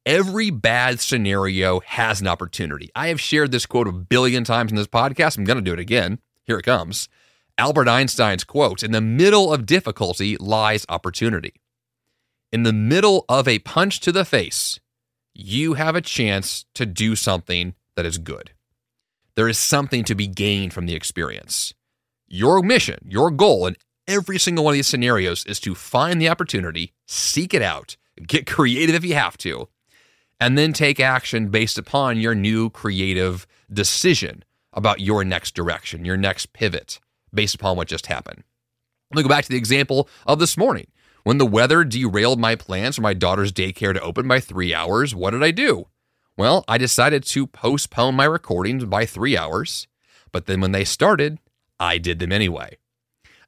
Every 0.05 0.51
bad 0.51 0.99
scenario 0.99 1.79
has 1.87 2.21
an 2.21 2.27
opportunity. 2.27 2.91
I 2.93 3.07
have 3.09 3.21
shared 3.21 3.53
this 3.53 3.67
quote 3.67 3.87
a 3.87 3.93
billion 3.93 4.43
times 4.43 4.73
in 4.73 4.77
this 4.77 4.88
podcast. 4.88 5.38
I'm 5.38 5.45
going 5.45 5.59
to 5.59 5.62
do 5.62 5.73
it 5.73 5.79
again. 5.79 6.19
Here 6.43 6.59
it 6.59 6.65
comes. 6.65 7.09
Albert 7.57 7.87
Einstein's 7.87 8.43
quote 8.43 8.83
In 8.83 8.91
the 8.91 9.01
middle 9.01 9.53
of 9.53 9.65
difficulty 9.65 10.37
lies 10.38 10.85
opportunity. 10.88 11.55
In 12.51 12.65
the 12.65 12.73
middle 12.73 13.25
of 13.29 13.47
a 13.47 13.61
punch 13.61 14.01
to 14.01 14.11
the 14.11 14.25
face, 14.25 14.81
you 15.35 15.75
have 15.75 15.95
a 15.95 16.01
chance 16.01 16.65
to 16.75 16.85
do 16.85 17.15
something 17.15 17.75
that 17.95 18.05
is 18.05 18.19
good. 18.19 18.51
There 19.37 19.49
is 19.49 19.57
something 19.57 20.03
to 20.05 20.17
be 20.17 20.27
gained 20.27 20.73
from 20.73 20.87
the 20.87 20.97
experience. 20.97 21.75
Your 22.27 22.61
mission, 22.61 22.99
your 23.09 23.31
goal 23.31 23.69
in 23.69 23.77
every 24.09 24.41
single 24.41 24.65
one 24.65 24.73
of 24.73 24.79
these 24.79 24.88
scenarios 24.88 25.47
is 25.47 25.61
to 25.61 25.77
find 25.77 26.21
the 26.21 26.29
opportunity, 26.29 26.93
seek 27.07 27.55
it 27.55 27.62
out, 27.62 27.97
get 28.27 28.47
creative 28.47 28.97
if 28.97 29.05
you 29.05 29.15
have 29.15 29.38
to, 29.38 29.69
and 30.42 30.59
then 30.59 30.72
take 30.72 30.98
action 30.98 31.50
based 31.50 31.78
upon 31.78 32.18
your 32.18 32.35
new 32.35 32.68
creative 32.68 33.46
decision 33.72 34.42
about 34.72 34.98
your 34.98 35.22
next 35.22 35.55
direction, 35.55 36.05
your 36.05 36.16
next 36.16 36.52
pivot 36.52 36.98
based 37.33 37.55
upon 37.55 37.76
what 37.76 37.87
just 37.87 38.07
happened. 38.07 38.42
Let 39.12 39.18
me 39.18 39.22
go 39.22 39.28
back 39.28 39.44
to 39.44 39.50
the 39.50 39.57
example 39.57 40.09
of 40.26 40.40
this 40.40 40.57
morning. 40.57 40.88
When 41.22 41.38
the 41.38 41.46
weather 41.46 41.85
derailed 41.85 42.40
my 42.40 42.57
plans 42.57 42.96
for 42.96 43.02
my 43.02 43.14
daughter's 43.14 43.52
daycare 43.52 43.94
to 43.94 44.00
open 44.00 44.26
by 44.26 44.40
three 44.40 44.74
hours, 44.74 45.14
what 45.14 45.31
did 45.31 45.44
I 45.44 45.52
do? 45.52 45.87
Well, 46.37 46.64
I 46.66 46.76
decided 46.76 47.22
to 47.26 47.46
postpone 47.46 48.16
my 48.16 48.24
recordings 48.24 48.85
by 48.85 49.07
three 49.07 49.37
hours, 49.37 49.87
but 50.33 50.46
then 50.46 50.61
when 50.61 50.72
they 50.72 50.85
started, 50.85 51.38
I 51.78 51.98
did 51.98 52.18
them 52.18 52.33
anyway. 52.33 52.78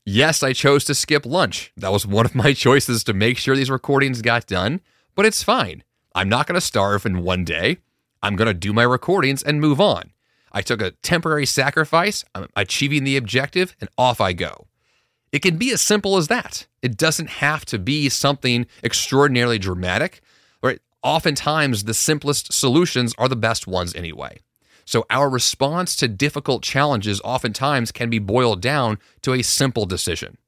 Yes, 0.06 0.44
I 0.44 0.52
chose 0.52 0.84
to 0.84 0.94
skip 0.94 1.26
lunch. 1.26 1.72
That 1.76 1.90
was 1.90 2.06
one 2.06 2.24
of 2.24 2.36
my 2.36 2.52
choices 2.66 3.02
to 3.02 3.12
make 3.12 3.36
sure 3.36 3.56
these 3.56 3.68
recordings 3.68 4.22
got 4.22 4.46
done, 4.46 4.80
but 5.16 5.26
it's 5.26 5.42
fine. 5.42 5.82
I'm 6.14 6.28
not 6.28 6.46
going 6.46 6.54
to 6.54 6.60
starve 6.60 7.04
in 7.04 7.22
one 7.22 7.44
day. 7.44 7.78
I'm 8.22 8.36
going 8.36 8.46
to 8.46 8.54
do 8.54 8.72
my 8.72 8.84
recordings 8.84 9.42
and 9.42 9.60
move 9.60 9.80
on. 9.80 10.12
I 10.52 10.62
took 10.62 10.80
a 10.80 10.92
temporary 11.02 11.46
sacrifice, 11.46 12.24
I'm 12.34 12.48
achieving 12.54 13.02
the 13.02 13.16
objective, 13.16 13.74
and 13.80 13.90
off 13.98 14.20
I 14.20 14.32
go. 14.32 14.68
It 15.32 15.42
can 15.42 15.58
be 15.58 15.72
as 15.72 15.80
simple 15.80 16.16
as 16.16 16.28
that. 16.28 16.68
It 16.80 16.96
doesn't 16.96 17.28
have 17.28 17.64
to 17.66 17.78
be 17.78 18.08
something 18.08 18.66
extraordinarily 18.84 19.58
dramatic. 19.58 20.20
Right? 20.62 20.80
Oftentimes, 21.02 21.84
the 21.84 21.92
simplest 21.92 22.52
solutions 22.52 23.14
are 23.18 23.28
the 23.28 23.34
best 23.34 23.66
ones 23.66 23.96
anyway. 23.96 24.38
So, 24.84 25.06
our 25.10 25.28
response 25.28 25.96
to 25.96 26.06
difficult 26.06 26.62
challenges 26.62 27.20
oftentimes 27.24 27.90
can 27.90 28.10
be 28.10 28.20
boiled 28.20 28.60
down 28.60 28.98
to 29.22 29.32
a 29.32 29.42
simple 29.42 29.86
decision, 29.86 30.38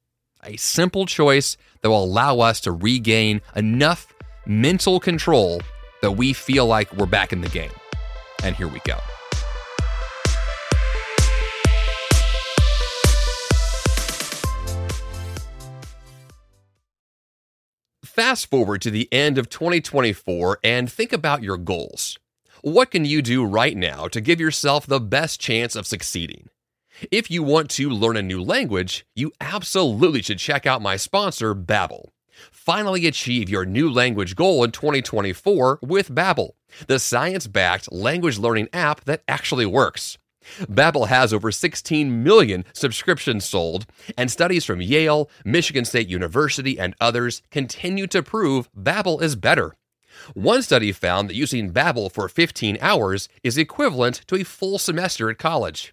a 0.45 0.57
simple 0.57 1.05
choice 1.07 1.57
that 1.81 1.91
will 1.91 2.05
allow 2.05 2.39
us 2.39 2.61
to 2.61 2.71
regain 2.71 3.41
enough 3.57 4.15
mental 4.47 5.01
control 5.01 5.61
that 6.03 6.13
we 6.13 6.33
feel 6.33 6.67
like 6.67 6.93
we're 6.95 7.07
back 7.07 7.33
in 7.33 7.41
the 7.41 7.49
game. 7.49 7.71
And 8.43 8.55
here 8.55 8.69
we 8.69 8.81
go. 8.81 8.99
Fast 18.05 18.49
forward 18.49 18.81
to 18.81 18.91
the 18.91 19.13
end 19.13 19.37
of 19.37 19.51
2024 19.51 20.61
and 20.65 20.91
think 20.91 21.13
about 21.13 21.43
your 21.43 21.59
goals. 21.59 22.19
What 22.63 22.91
can 22.91 23.05
you 23.05 23.21
do 23.21 23.45
right 23.45 23.77
now 23.77 24.09
to 24.09 24.23
give 24.23 24.41
yourself 24.41 24.87
the 24.87 25.01
best 25.01 25.39
chance 25.39 25.77
of 25.77 25.87
succeeding? 25.87 26.49
If 27.11 27.31
you 27.31 27.43
want 27.43 27.69
to 27.73 27.91
learn 27.91 28.17
a 28.17 28.23
new 28.23 28.43
language, 28.43 29.07
you 29.15 29.33
absolutely 29.39 30.23
should 30.23 30.39
check 30.39 30.65
out 30.65 30.81
my 30.81 30.97
sponsor, 30.97 31.55
Babbel. 31.55 32.09
Finally 32.51 33.07
achieve 33.07 33.49
your 33.49 33.65
new 33.65 33.91
language 33.91 34.37
goal 34.37 34.65
in 34.65 34.71
2024 34.71 35.81
with 35.83 36.15
Babbel, 36.15 36.51
the 36.87 36.99
science-backed 36.99 37.93
language 37.93 38.39
learning 38.39 38.69
app 38.73 39.05
that 39.05 39.23
actually 39.29 39.67
works. 39.67 40.19
Babbel 40.61 41.09
has 41.09 41.33
over 41.33 41.51
16 41.51 42.23
million 42.23 42.65
subscriptions 42.73 43.45
sold, 43.45 43.87
and 44.17 44.31
studies 44.31 44.65
from 44.65 44.81
Yale, 44.81 45.29
Michigan 45.45 45.85
State 45.85 46.09
University, 46.09 46.79
and 46.79 46.95
others 47.01 47.43
continue 47.51 48.07
to 48.07 48.23
prove 48.23 48.69
Babbel 48.73 49.21
is 49.21 49.37
better. 49.37 49.75
One 50.35 50.63
study 50.63 50.93
found 50.93 51.29
that 51.29 51.37
using 51.37 51.73
Babbel 51.73 52.11
for 52.11 52.29
15 52.29 52.79
hours 52.81 53.29
is 53.43 53.59
equivalent 53.59 54.23
to 54.29 54.37
a 54.37 54.45
full 54.45 54.79
semester 54.79 55.29
at 55.31 55.39
college. 55.39 55.93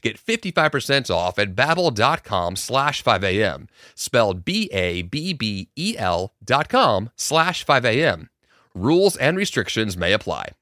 Get 0.00 0.18
55% 0.18 1.10
off 1.10 1.38
at 1.38 1.54
babbel.com 1.54 2.56
slash 2.56 3.02
5am, 3.02 3.68
spelled 3.94 4.44
B-A-B-B-E-L 4.44 6.32
dot 6.44 6.68
com 6.68 7.10
slash 7.16 7.64
5am. 7.64 8.28
Rules 8.74 9.16
and 9.16 9.36
restrictions 9.36 9.96
may 9.96 10.12
apply. 10.12 10.52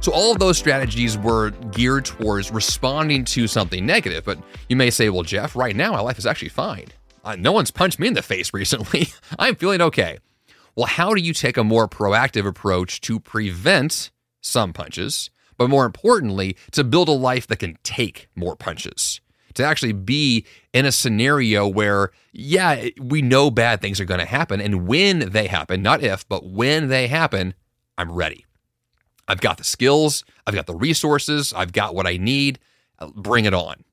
So 0.00 0.12
all 0.12 0.32
of 0.32 0.38
those 0.38 0.56
strategies 0.56 1.18
were 1.18 1.50
geared 1.72 2.06
towards 2.06 2.50
responding 2.50 3.24
to 3.26 3.46
something 3.46 3.84
negative. 3.84 4.24
But 4.24 4.38
you 4.68 4.76
may 4.76 4.88
say, 4.90 5.10
well, 5.10 5.22
Jeff, 5.22 5.54
right 5.54 5.76
now 5.76 5.92
my 5.92 6.00
life 6.00 6.18
is 6.18 6.24
actually 6.26 6.48
fine. 6.48 6.86
Uh, 7.22 7.36
no 7.36 7.52
one's 7.52 7.70
punched 7.70 7.98
me 7.98 8.08
in 8.08 8.14
the 8.14 8.22
face 8.22 8.54
recently. 8.54 9.08
I'm 9.38 9.56
feeling 9.56 9.82
okay. 9.82 10.18
Well, 10.76 10.86
how 10.86 11.14
do 11.14 11.20
you 11.20 11.32
take 11.32 11.56
a 11.56 11.64
more 11.64 11.88
proactive 11.88 12.46
approach 12.46 13.00
to 13.02 13.20
prevent 13.20 14.10
some 14.40 14.72
punches, 14.72 15.30
but 15.58 15.68
more 15.68 15.84
importantly, 15.84 16.56
to 16.72 16.84
build 16.84 17.08
a 17.08 17.12
life 17.12 17.46
that 17.48 17.58
can 17.58 17.78
take 17.82 18.28
more 18.34 18.56
punches? 18.56 19.20
To 19.54 19.64
actually 19.64 19.92
be 19.92 20.46
in 20.72 20.86
a 20.86 20.92
scenario 20.92 21.66
where, 21.66 22.12
yeah, 22.32 22.88
we 23.00 23.20
know 23.20 23.50
bad 23.50 23.80
things 23.80 24.00
are 24.00 24.04
going 24.04 24.20
to 24.20 24.26
happen. 24.26 24.60
And 24.60 24.86
when 24.86 25.30
they 25.30 25.48
happen, 25.48 25.82
not 25.82 26.02
if, 26.04 26.28
but 26.28 26.46
when 26.46 26.88
they 26.88 27.08
happen, 27.08 27.54
I'm 27.98 28.12
ready. 28.12 28.46
I've 29.26 29.40
got 29.40 29.58
the 29.58 29.64
skills, 29.64 30.24
I've 30.46 30.54
got 30.54 30.66
the 30.66 30.74
resources, 30.74 31.52
I've 31.52 31.72
got 31.72 31.94
what 31.94 32.06
I 32.06 32.16
need. 32.16 32.58
Uh, 32.98 33.08
bring 33.14 33.44
it 33.44 33.54
on. 33.54 33.84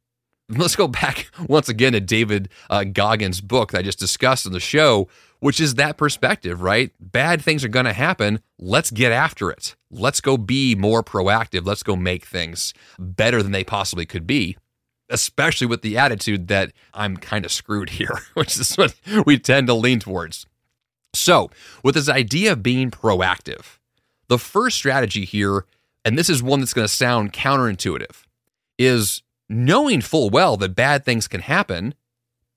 Let's 0.49 0.75
go 0.75 0.87
back 0.87 1.29
once 1.47 1.69
again 1.69 1.93
to 1.93 1.99
David 2.01 2.49
uh, 2.69 2.83
Goggins' 2.83 3.41
book 3.41 3.71
that 3.71 3.79
I 3.79 3.81
just 3.81 3.99
discussed 3.99 4.45
in 4.45 4.51
the 4.51 4.59
show, 4.59 5.07
which 5.39 5.59
is 5.59 5.75
that 5.75 5.97
perspective, 5.97 6.61
right? 6.61 6.91
Bad 6.99 7.41
things 7.41 7.63
are 7.63 7.69
going 7.69 7.85
to 7.85 7.93
happen. 7.93 8.39
Let's 8.57 8.91
get 8.91 9.11
after 9.11 9.49
it. 9.49 9.75
Let's 9.91 10.21
go 10.21 10.37
be 10.37 10.75
more 10.75 11.03
proactive. 11.03 11.65
Let's 11.65 11.83
go 11.83 11.95
make 11.95 12.25
things 12.25 12.73
better 12.97 13.43
than 13.43 13.51
they 13.51 13.63
possibly 13.63 14.05
could 14.05 14.25
be, 14.25 14.57
especially 15.09 15.67
with 15.67 15.81
the 15.81 15.97
attitude 15.97 16.47
that 16.47 16.73
I'm 16.93 17.17
kind 17.17 17.45
of 17.45 17.51
screwed 17.51 17.91
here, 17.91 18.19
which 18.33 18.59
is 18.59 18.75
what 18.75 18.95
we 19.25 19.37
tend 19.37 19.67
to 19.67 19.73
lean 19.73 19.99
towards. 19.99 20.45
So, 21.13 21.49
with 21.83 21.95
this 21.95 22.09
idea 22.09 22.51
of 22.51 22.63
being 22.63 22.91
proactive, 22.91 23.77
the 24.27 24.37
first 24.37 24.77
strategy 24.77 25.25
here, 25.25 25.65
and 26.03 26.17
this 26.17 26.29
is 26.29 26.43
one 26.43 26.59
that's 26.59 26.73
going 26.73 26.87
to 26.87 26.93
sound 26.93 27.33
counterintuitive, 27.33 28.23
is 28.77 29.23
knowing 29.49 30.01
full 30.01 30.29
well 30.29 30.57
that 30.57 30.75
bad 30.75 31.05
things 31.05 31.27
can 31.27 31.41
happen, 31.41 31.93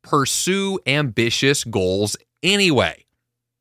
pursue 0.03 0.79
ambitious 0.87 1.65
goals 1.65 2.17
anyway. 2.43 3.05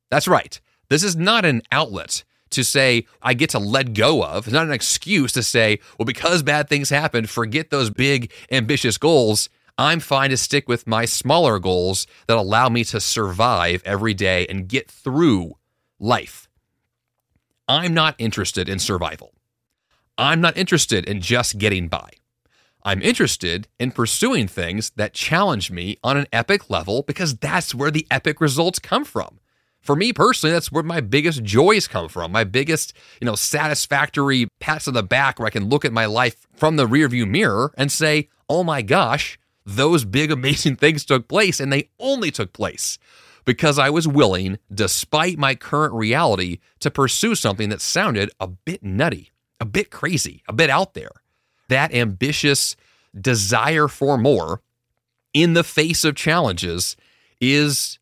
That's 0.10 0.28
right. 0.28 0.60
This 0.90 1.04
is 1.04 1.16
not 1.16 1.46
an 1.46 1.62
outlet 1.72 2.24
to 2.52 2.64
say, 2.64 3.06
I 3.22 3.34
get 3.34 3.52
to 3.52 3.60
let 3.60 3.94
go 3.94 4.24
of. 4.24 4.48
It's 4.48 4.54
not 4.54 4.66
an 4.66 4.74
excuse 4.74 5.32
to 5.34 5.44
say, 5.44 5.80
well, 5.98 6.06
because 6.06 6.42
bad 6.42 6.68
things 6.68 6.90
happen, 6.90 7.28
forget 7.28 7.70
those 7.70 7.90
big, 7.90 8.32
ambitious 8.52 8.98
goals. 8.98 9.50
I'm 9.78 10.00
fine 10.00 10.32
to 10.32 10.38
stick 10.38 10.68
with 10.68 10.88
my 10.88 11.06
smaller 11.06 11.60
goals 11.60 12.08
that 12.28 12.38
allow 12.38 12.70
me 12.70 12.84
to 12.86 13.00
survive 13.00 13.82
every 13.86 14.14
day 14.14 14.46
and 14.48 14.68
get 14.68 14.90
through 14.90 15.54
life. 16.00 16.50
I'm 17.68 17.94
not 17.94 18.16
interested 18.18 18.68
in 18.68 18.80
survival. 18.80 19.32
I'm 20.18 20.42
not 20.42 20.58
interested 20.58 21.06
in 21.06 21.22
just 21.22 21.60
getting 21.60 21.88
by. 21.88 22.10
I'm 22.84 23.02
interested 23.02 23.68
in 23.78 23.92
pursuing 23.92 24.48
things 24.48 24.92
that 24.96 25.14
challenge 25.14 25.70
me 25.70 25.98
on 26.04 26.18
an 26.18 26.28
epic 26.32 26.70
level 26.70 27.04
because 27.04 27.36
that's 27.36 27.76
where 27.76 27.92
the 27.92 28.08
epic 28.10 28.40
results 28.40 28.80
come 28.80 29.04
from. 29.04 29.40
For 29.82 29.96
me 29.96 30.14
personally, 30.14 30.54
that's 30.54 30.72
where 30.72 30.84
my 30.84 31.02
biggest 31.02 31.44
joys 31.44 31.88
come 31.88 32.10
from. 32.10 32.32
My 32.32 32.44
biggest, 32.44 32.94
you 33.22 33.26
know, 33.26 33.36
satisfactory 33.36 34.48
pats 34.60 34.88
on 34.88 34.94
the 34.94 35.04
back 35.04 35.40
where 35.40 35.48
I 35.48 35.52
can 35.52 35.70
look 35.70 35.86
at 35.86 35.94
my 35.94 36.06
life 36.06 36.48
from 36.54 36.76
the 36.76 36.88
rearview 36.88 37.28
mirror 37.28 37.74
and 37.78 37.92
say, 37.92 38.30
"Oh 38.50 38.64
my 38.64 38.82
gosh, 38.82 39.40
those 39.66 40.06
big, 40.06 40.32
amazing 40.40 40.76
things 40.78 41.06
took 41.06 41.28
place, 41.28 41.60
and 41.60 41.72
they 41.72 41.90
only 42.00 42.32
took 42.32 42.54
place 42.54 42.98
because 43.46 43.80
I 43.80 43.90
was 43.90 44.08
willing, 44.08 44.60
despite 44.74 45.38
my 45.38 45.56
current 45.56 45.94
reality, 45.94 46.60
to 46.80 46.92
pursue 46.92 47.36
something 47.36 47.70
that 47.70 47.82
sounded 47.82 48.30
a 48.40 48.48
bit 48.48 48.84
nutty, 48.84 49.32
a 49.60 49.66
bit 49.66 49.92
crazy, 49.92 50.44
a 50.48 50.54
bit 50.54 50.70
out 50.70 50.94
there. 50.94 51.12
That 51.70 51.94
ambitious 51.94 52.76
desire 53.20 53.88
for 53.88 54.18
more 54.18 54.62
in 55.34 55.54
the 55.54 55.64
face 55.64 56.04
of 56.04 56.16
challenges 56.16 56.96
is 57.42 57.98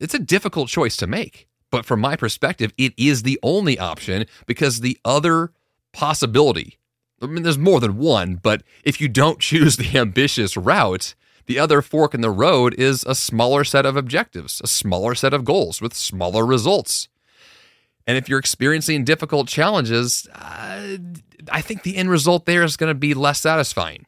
it's 0.00 0.14
a 0.14 0.18
difficult 0.18 0.68
choice 0.68 0.96
to 0.98 1.06
make. 1.06 1.48
But 1.70 1.84
from 1.84 2.00
my 2.00 2.16
perspective, 2.16 2.72
it 2.78 2.94
is 2.96 3.24
the 3.24 3.38
only 3.42 3.78
option 3.78 4.24
because 4.46 4.80
the 4.80 4.98
other 5.04 5.52
possibility 5.92 6.78
I 7.20 7.26
mean, 7.26 7.42
there's 7.42 7.58
more 7.58 7.80
than 7.80 7.98
one, 7.98 8.36
but 8.36 8.62
if 8.84 9.00
you 9.00 9.08
don't 9.08 9.40
choose 9.40 9.76
the 9.76 9.98
ambitious 9.98 10.56
route, 10.56 11.14
the 11.46 11.58
other 11.58 11.82
fork 11.82 12.14
in 12.14 12.20
the 12.20 12.30
road 12.30 12.74
is 12.74 13.04
a 13.04 13.14
smaller 13.14 13.64
set 13.64 13.86
of 13.86 13.96
objectives, 13.96 14.60
a 14.62 14.66
smaller 14.66 15.14
set 15.14 15.34
of 15.34 15.44
goals 15.44 15.80
with 15.80 15.94
smaller 15.94 16.46
results. 16.46 17.08
And 18.08 18.16
if 18.16 18.28
you're 18.28 18.38
experiencing 18.38 19.04
difficult 19.04 19.48
challenges, 19.48 20.26
uh, 20.34 20.96
I 21.52 21.60
think 21.60 21.82
the 21.82 21.96
end 21.96 22.10
result 22.10 22.46
there 22.46 22.64
is 22.64 22.78
going 22.78 22.88
to 22.88 22.98
be 22.98 23.12
less 23.12 23.40
satisfying. 23.40 24.06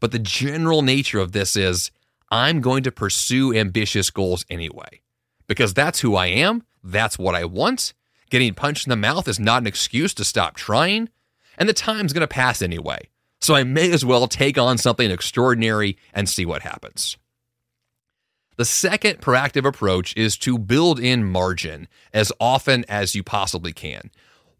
But 0.00 0.10
the 0.10 0.18
general 0.18 0.82
nature 0.82 1.20
of 1.20 1.32
this 1.32 1.56
is 1.56 1.92
I'm 2.30 2.60
going 2.60 2.82
to 2.82 2.92
pursue 2.92 3.54
ambitious 3.54 4.10
goals 4.10 4.44
anyway, 4.50 5.02
because 5.46 5.72
that's 5.72 6.00
who 6.00 6.16
I 6.16 6.26
am, 6.26 6.64
that's 6.82 7.18
what 7.18 7.34
I 7.34 7.44
want. 7.44 7.94
Getting 8.28 8.54
punched 8.54 8.86
in 8.86 8.90
the 8.90 8.96
mouth 8.96 9.28
is 9.28 9.40
not 9.40 9.62
an 9.62 9.68
excuse 9.68 10.12
to 10.14 10.24
stop 10.24 10.56
trying 10.56 11.08
and 11.56 11.68
the 11.68 11.74
time's 11.74 12.12
going 12.12 12.22
to 12.22 12.28
pass 12.28 12.60
anyway. 12.60 13.08
So 13.40 13.54
I 13.54 13.64
may 13.64 13.90
as 13.92 14.04
well 14.04 14.26
take 14.26 14.58
on 14.58 14.78
something 14.78 15.10
extraordinary 15.10 15.96
and 16.12 16.28
see 16.28 16.44
what 16.44 16.62
happens. 16.62 17.16
The 18.58 18.64
second 18.64 19.20
proactive 19.20 19.64
approach 19.64 20.16
is 20.16 20.36
to 20.38 20.58
build 20.58 20.98
in 20.98 21.24
margin 21.24 21.86
as 22.12 22.32
often 22.40 22.84
as 22.88 23.14
you 23.14 23.22
possibly 23.22 23.72
can. 23.72 24.10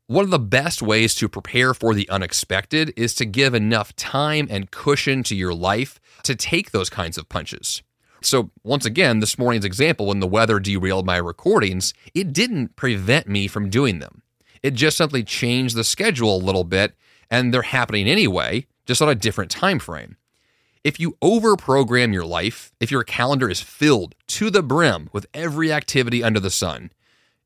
One 0.06 0.24
of 0.24 0.30
the 0.30 0.38
best 0.38 0.80
ways 0.80 1.16
to 1.16 1.28
prepare 1.28 1.74
for 1.74 1.94
the 1.94 2.08
unexpected 2.08 2.92
is 2.96 3.12
to 3.16 3.24
give 3.24 3.54
enough 3.54 3.96
time 3.96 4.46
and 4.48 4.70
cushion 4.70 5.24
to 5.24 5.34
your 5.34 5.52
life 5.52 5.98
to 6.22 6.37
take 6.37 6.70
those 6.70 6.88
kinds 6.88 7.18
of 7.18 7.28
punches. 7.28 7.82
So, 8.22 8.52
once 8.62 8.87
again, 8.87 9.18
this 9.18 9.37
morning's 9.37 9.64
example, 9.64 10.06
when 10.06 10.20
the 10.20 10.28
weather 10.28 10.61
derailed 10.61 11.04
my 11.04 11.16
recordings, 11.16 11.92
it 12.14 12.32
didn't 12.32 12.76
prevent 12.76 13.26
me 13.26 13.48
from 13.48 13.68
doing 13.68 13.98
them. 13.98 14.22
It 14.62 14.74
just 14.74 14.96
simply 14.96 15.24
changed 15.24 15.74
the 15.74 15.82
schedule 15.82 16.37
a 16.37 16.38
little 16.38 16.64
bit, 16.64 16.94
and 17.32 17.52
they're 17.52 17.62
happening 17.62 18.06
anyway, 18.06 18.66
just 18.87 19.02
on 19.02 19.08
a 19.08 19.16
different 19.16 19.50
time 19.50 19.80
frame. 19.80 20.17
If 20.88 20.98
you 20.98 21.16
overprogram 21.20 22.14
your 22.14 22.24
life, 22.24 22.72
if 22.81 22.90
your 22.90 23.05
calendar 23.05 23.51
is 23.51 23.61
filled 23.61 24.14
to 24.29 24.48
the 24.48 24.62
brim 24.62 25.11
with 25.12 25.27
every 25.35 25.70
activity 25.70 26.24
under 26.24 26.40
the 26.40 26.48
sun, 26.48 26.92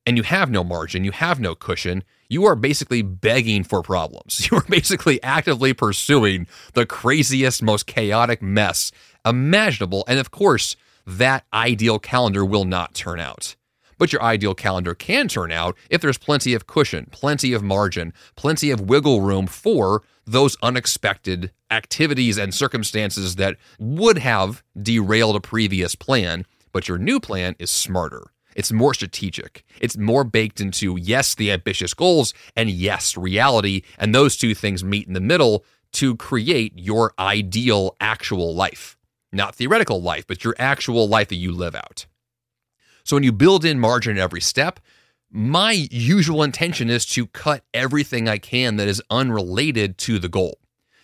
and 0.06 0.16
you 0.16 0.22
have 0.22 0.48
no 0.48 0.62
margin, 0.62 1.02
you 1.02 1.10
have 1.10 1.40
no 1.40 1.56
cushion, 1.56 2.04
you 2.28 2.44
are 2.44 2.54
basically 2.54 3.02
begging 3.02 3.64
for 3.64 3.82
problems. 3.82 4.46
You 4.48 4.58
are 4.58 4.64
basically 4.68 5.20
actively 5.24 5.74
pursuing 5.74 6.46
the 6.74 6.86
craziest, 6.86 7.64
most 7.64 7.88
chaotic 7.88 8.42
mess 8.42 8.92
imaginable. 9.26 10.04
And 10.06 10.20
of 10.20 10.30
course, 10.30 10.76
that 11.04 11.44
ideal 11.52 11.98
calendar 11.98 12.44
will 12.44 12.64
not 12.64 12.94
turn 12.94 13.18
out. 13.18 13.56
But 14.02 14.12
your 14.12 14.24
ideal 14.24 14.56
calendar 14.56 14.96
can 14.96 15.28
turn 15.28 15.52
out 15.52 15.76
if 15.88 16.00
there's 16.00 16.18
plenty 16.18 16.54
of 16.54 16.66
cushion, 16.66 17.06
plenty 17.12 17.52
of 17.52 17.62
margin, 17.62 18.12
plenty 18.34 18.72
of 18.72 18.80
wiggle 18.80 19.20
room 19.20 19.46
for 19.46 20.02
those 20.26 20.56
unexpected 20.60 21.52
activities 21.70 22.36
and 22.36 22.52
circumstances 22.52 23.36
that 23.36 23.58
would 23.78 24.18
have 24.18 24.64
derailed 24.76 25.36
a 25.36 25.40
previous 25.40 25.94
plan. 25.94 26.44
But 26.72 26.88
your 26.88 26.98
new 26.98 27.20
plan 27.20 27.54
is 27.60 27.70
smarter. 27.70 28.32
It's 28.56 28.72
more 28.72 28.92
strategic. 28.92 29.62
It's 29.80 29.96
more 29.96 30.24
baked 30.24 30.60
into, 30.60 30.98
yes, 31.00 31.36
the 31.36 31.52
ambitious 31.52 31.94
goals, 31.94 32.34
and 32.56 32.68
yes, 32.70 33.16
reality. 33.16 33.82
And 34.00 34.12
those 34.12 34.36
two 34.36 34.56
things 34.56 34.82
meet 34.82 35.06
in 35.06 35.12
the 35.12 35.20
middle 35.20 35.64
to 35.92 36.16
create 36.16 36.72
your 36.74 37.12
ideal 37.20 37.94
actual 38.00 38.52
life. 38.52 38.96
Not 39.32 39.54
theoretical 39.54 40.02
life, 40.02 40.26
but 40.26 40.42
your 40.42 40.56
actual 40.58 41.06
life 41.06 41.28
that 41.28 41.36
you 41.36 41.52
live 41.52 41.76
out. 41.76 42.06
So 43.04 43.16
when 43.16 43.22
you 43.22 43.32
build 43.32 43.64
in 43.64 43.78
margin 43.78 44.16
at 44.16 44.22
every 44.22 44.40
step, 44.40 44.80
my 45.30 45.86
usual 45.90 46.42
intention 46.42 46.90
is 46.90 47.06
to 47.06 47.26
cut 47.28 47.64
everything 47.72 48.28
I 48.28 48.38
can 48.38 48.76
that 48.76 48.88
is 48.88 49.02
unrelated 49.10 49.96
to 49.98 50.18
the 50.18 50.28
goal, 50.28 50.58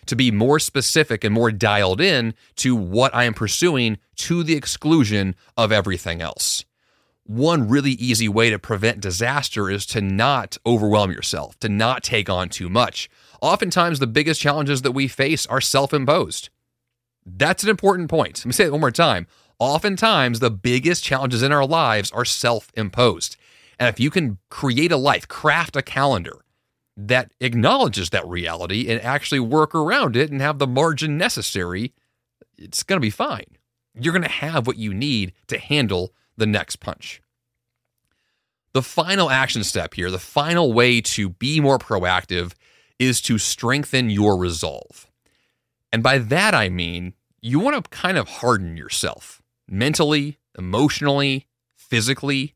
to 0.05 0.15
be 0.15 0.29
more 0.29 0.59
specific 0.59 1.23
and 1.23 1.33
more 1.33 1.51
dialed 1.51 1.99
in 1.99 2.35
to 2.57 2.75
what 2.75 3.13
I 3.15 3.23
am 3.23 3.33
pursuing 3.33 3.97
to 4.17 4.43
the 4.43 4.55
exclusion 4.55 5.35
of 5.57 5.71
everything 5.71 6.21
else. 6.21 6.63
One 7.23 7.69
really 7.69 7.91
easy 7.91 8.27
way 8.27 8.49
to 8.49 8.59
prevent 8.59 9.01
disaster 9.01 9.69
is 9.69 9.85
to 9.87 10.01
not 10.01 10.57
overwhelm 10.65 11.11
yourself, 11.11 11.59
to 11.59 11.69
not 11.69 12.03
take 12.03 12.29
on 12.29 12.49
too 12.49 12.69
much. 12.69 13.09
Oftentimes, 13.41 13.99
the 13.99 14.07
biggest 14.07 14.41
challenges 14.41 14.81
that 14.81 14.91
we 14.91 15.07
face 15.07 15.45
are 15.45 15.61
self 15.61 15.93
imposed. 15.93 16.49
That's 17.25 17.63
an 17.63 17.69
important 17.69 18.09
point. 18.09 18.39
Let 18.39 18.45
me 18.45 18.53
say 18.53 18.65
it 18.65 18.71
one 18.71 18.81
more 18.81 18.91
time. 18.91 19.27
Oftentimes, 19.59 20.39
the 20.39 20.49
biggest 20.49 21.03
challenges 21.03 21.43
in 21.43 21.51
our 21.51 21.65
lives 21.65 22.11
are 22.11 22.23
self 22.23 22.71
imposed. 22.75 23.35
And 23.77 23.89
if 23.89 23.99
you 23.99 24.09
can 24.09 24.37
create 24.49 24.91
a 24.91 24.97
life, 24.97 25.27
craft 25.27 25.75
a 25.75 25.81
calendar 25.81 26.45
that 26.95 27.31
acknowledges 27.39 28.09
that 28.09 28.27
reality 28.27 28.89
and 28.89 29.01
actually 29.01 29.39
work 29.39 29.75
around 29.75 30.15
it 30.15 30.31
and 30.31 30.41
have 30.41 30.59
the 30.59 30.67
margin 30.67 31.17
necessary, 31.17 31.93
it's 32.57 32.83
going 32.83 32.97
to 32.97 33.05
be 33.05 33.09
fine. 33.09 33.57
You're 33.95 34.13
going 34.13 34.23
to 34.23 34.29
have 34.29 34.67
what 34.67 34.77
you 34.77 34.93
need 34.93 35.33
to 35.47 35.57
handle 35.57 36.13
the 36.37 36.45
next 36.45 36.77
punch. 36.77 37.21
The 38.73 38.81
final 38.81 39.29
action 39.29 39.63
step 39.63 39.93
here, 39.93 40.11
the 40.11 40.19
final 40.19 40.73
way 40.73 41.01
to 41.01 41.29
be 41.29 41.59
more 41.59 41.79
proactive 41.79 42.53
is 42.97 43.21
to 43.21 43.37
strengthen 43.37 44.09
your 44.09 44.37
resolve. 44.37 45.09
And 45.91 46.03
by 46.03 46.17
that, 46.17 46.53
I 46.53 46.69
mean 46.69 47.13
you 47.41 47.59
want 47.59 47.81
to 47.81 47.89
kind 47.89 48.17
of 48.17 48.27
harden 48.27 48.77
yourself 48.77 49.41
mentally, 49.69 50.37
emotionally, 50.57 51.47
physically, 51.75 52.55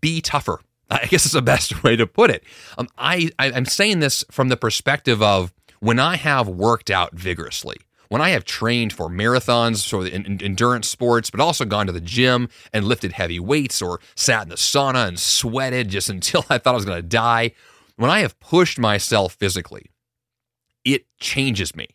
be 0.00 0.20
tougher. 0.20 0.60
I 0.90 1.06
guess 1.06 1.26
is 1.26 1.32
the 1.32 1.42
best 1.42 1.82
way 1.82 1.96
to 1.96 2.06
put 2.06 2.30
it. 2.30 2.44
Um, 2.76 2.88
I, 2.96 3.30
I 3.38 3.52
I'm 3.52 3.66
saying 3.66 4.00
this 4.00 4.24
from 4.30 4.48
the 4.48 4.56
perspective 4.56 5.22
of 5.22 5.52
when 5.80 5.98
I 5.98 6.16
have 6.16 6.48
worked 6.48 6.90
out 6.90 7.14
vigorously, 7.14 7.76
when 8.08 8.22
I 8.22 8.30
have 8.30 8.44
trained 8.44 8.92
for 8.92 9.08
marathons, 9.08 9.88
for 9.88 10.02
the 10.02 10.12
endurance 10.12 10.88
sports, 10.88 11.30
but 11.30 11.40
also 11.40 11.64
gone 11.64 11.86
to 11.86 11.92
the 11.92 12.00
gym 12.00 12.48
and 12.72 12.86
lifted 12.86 13.12
heavy 13.12 13.38
weights 13.38 13.82
or 13.82 14.00
sat 14.14 14.44
in 14.44 14.48
the 14.48 14.56
sauna 14.56 15.08
and 15.08 15.18
sweated 15.18 15.88
just 15.88 16.08
until 16.10 16.44
I 16.48 16.58
thought 16.58 16.74
I 16.74 16.76
was 16.76 16.84
going 16.84 17.02
to 17.02 17.08
die. 17.08 17.52
When 17.96 18.10
I 18.10 18.20
have 18.20 18.38
pushed 18.40 18.78
myself 18.78 19.34
physically, 19.34 19.90
it 20.84 21.06
changes 21.18 21.74
me. 21.76 21.88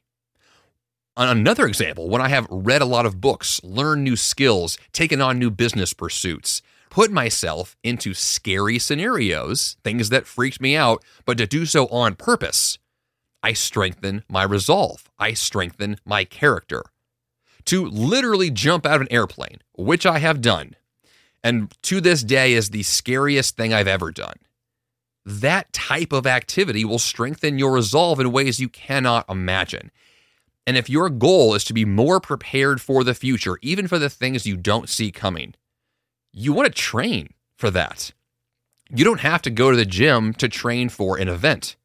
Another 1.15 1.67
example, 1.67 2.09
when 2.09 2.21
I 2.21 2.29
have 2.29 2.47
read 2.49 2.81
a 2.81 2.85
lot 2.85 3.05
of 3.05 3.21
books, 3.21 3.61
learned 3.63 4.03
new 4.03 4.15
skills, 4.15 4.79
taken 4.93 5.21
on 5.21 5.37
new 5.37 5.51
business 5.51 5.93
pursuits, 5.93 6.63
put 6.89 7.11
myself 7.11 7.75
into 7.83 8.15
scary 8.15 8.79
scenarios, 8.79 9.77
things 9.83 10.09
that 10.09 10.25
freaked 10.25 10.59
me 10.59 10.75
out, 10.75 11.03
but 11.25 11.37
to 11.37 11.45
do 11.45 11.67
so 11.67 11.85
on 11.87 12.15
purpose, 12.15 12.79
I 13.43 13.53
strengthen 13.53 14.23
my 14.27 14.43
resolve. 14.43 15.11
I 15.19 15.33
strengthen 15.33 15.97
my 16.03 16.23
character. 16.23 16.83
To 17.65 17.85
literally 17.85 18.49
jump 18.49 18.85
out 18.85 18.95
of 18.95 19.01
an 19.01 19.11
airplane, 19.11 19.59
which 19.73 20.05
I 20.05 20.17
have 20.19 20.41
done, 20.41 20.75
and 21.43 21.71
to 21.83 22.01
this 22.01 22.23
day 22.23 22.53
is 22.53 22.69
the 22.69 22.83
scariest 22.83 23.55
thing 23.55 23.73
I've 23.73 23.87
ever 23.87 24.11
done. 24.11 24.37
That 25.25 25.71
type 25.73 26.11
of 26.11 26.25
activity 26.25 26.83
will 26.83 26.99
strengthen 26.99 27.59
your 27.59 27.73
resolve 27.73 28.19
in 28.19 28.31
ways 28.31 28.59
you 28.59 28.67
cannot 28.67 29.29
imagine. 29.29 29.91
And 30.65 30.77
if 30.77 30.89
your 30.89 31.09
goal 31.09 31.55
is 31.55 31.63
to 31.65 31.73
be 31.73 31.85
more 31.85 32.19
prepared 32.19 32.81
for 32.81 33.03
the 33.03 33.13
future, 33.13 33.57
even 33.61 33.87
for 33.87 33.99
the 33.99 34.09
things 34.09 34.45
you 34.45 34.55
don't 34.55 34.89
see 34.89 35.11
coming, 35.11 35.55
you 36.31 36.53
want 36.53 36.67
to 36.67 36.81
train 36.81 37.33
for 37.57 37.69
that. 37.71 38.11
You 38.89 39.03
don't 39.03 39.19
have 39.19 39.41
to 39.43 39.49
go 39.49 39.71
to 39.71 39.77
the 39.77 39.85
gym 39.85 40.33
to 40.35 40.47
train 40.47 40.89
for 40.89 41.17
an 41.17 41.27
event. 41.27 41.75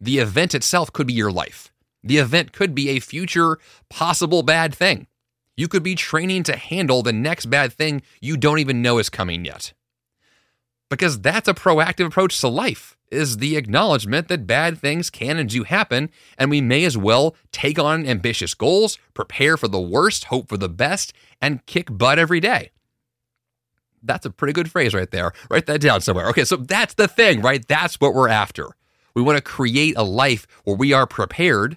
The 0.00 0.18
event 0.18 0.54
itself 0.54 0.92
could 0.92 1.06
be 1.06 1.12
your 1.12 1.32
life. 1.32 1.72
The 2.02 2.18
event 2.18 2.52
could 2.52 2.74
be 2.74 2.90
a 2.90 3.00
future 3.00 3.58
possible 3.88 4.42
bad 4.42 4.74
thing. 4.74 5.06
You 5.56 5.66
could 5.66 5.82
be 5.82 5.94
training 5.94 6.44
to 6.44 6.56
handle 6.56 7.02
the 7.02 7.12
next 7.12 7.46
bad 7.46 7.72
thing 7.72 8.02
you 8.20 8.36
don't 8.36 8.60
even 8.60 8.82
know 8.82 8.98
is 8.98 9.10
coming 9.10 9.44
yet. 9.44 9.72
Because 10.90 11.20
that's 11.20 11.48
a 11.48 11.54
proactive 11.54 12.06
approach 12.06 12.40
to 12.40 12.48
life 12.48 12.96
is 13.10 13.38
the 13.38 13.56
acknowledgement 13.56 14.28
that 14.28 14.46
bad 14.46 14.78
things 14.78 15.10
can 15.10 15.38
and 15.38 15.48
do 15.48 15.64
happen, 15.64 16.10
and 16.36 16.50
we 16.50 16.60
may 16.60 16.84
as 16.84 16.96
well 16.96 17.34
take 17.52 17.78
on 17.78 18.06
ambitious 18.06 18.54
goals, 18.54 18.98
prepare 19.14 19.56
for 19.56 19.68
the 19.68 19.80
worst, 19.80 20.24
hope 20.24 20.48
for 20.48 20.56
the 20.56 20.68
best, 20.68 21.12
and 21.40 21.64
kick 21.66 21.88
butt 21.90 22.18
every 22.18 22.40
day. 22.40 22.70
That's 24.02 24.26
a 24.26 24.30
pretty 24.30 24.52
good 24.52 24.70
phrase 24.70 24.94
right 24.94 25.10
there. 25.10 25.32
Write 25.50 25.66
that 25.66 25.80
down 25.80 26.00
somewhere. 26.00 26.28
Okay, 26.28 26.44
so 26.44 26.56
that's 26.56 26.94
the 26.94 27.08
thing, 27.08 27.40
right? 27.40 27.66
That's 27.66 28.00
what 28.00 28.14
we're 28.14 28.28
after. 28.28 28.68
We 29.14 29.22
want 29.22 29.36
to 29.38 29.42
create 29.42 29.96
a 29.96 30.04
life 30.04 30.46
where 30.64 30.76
we 30.76 30.92
are 30.92 31.06
prepared, 31.06 31.76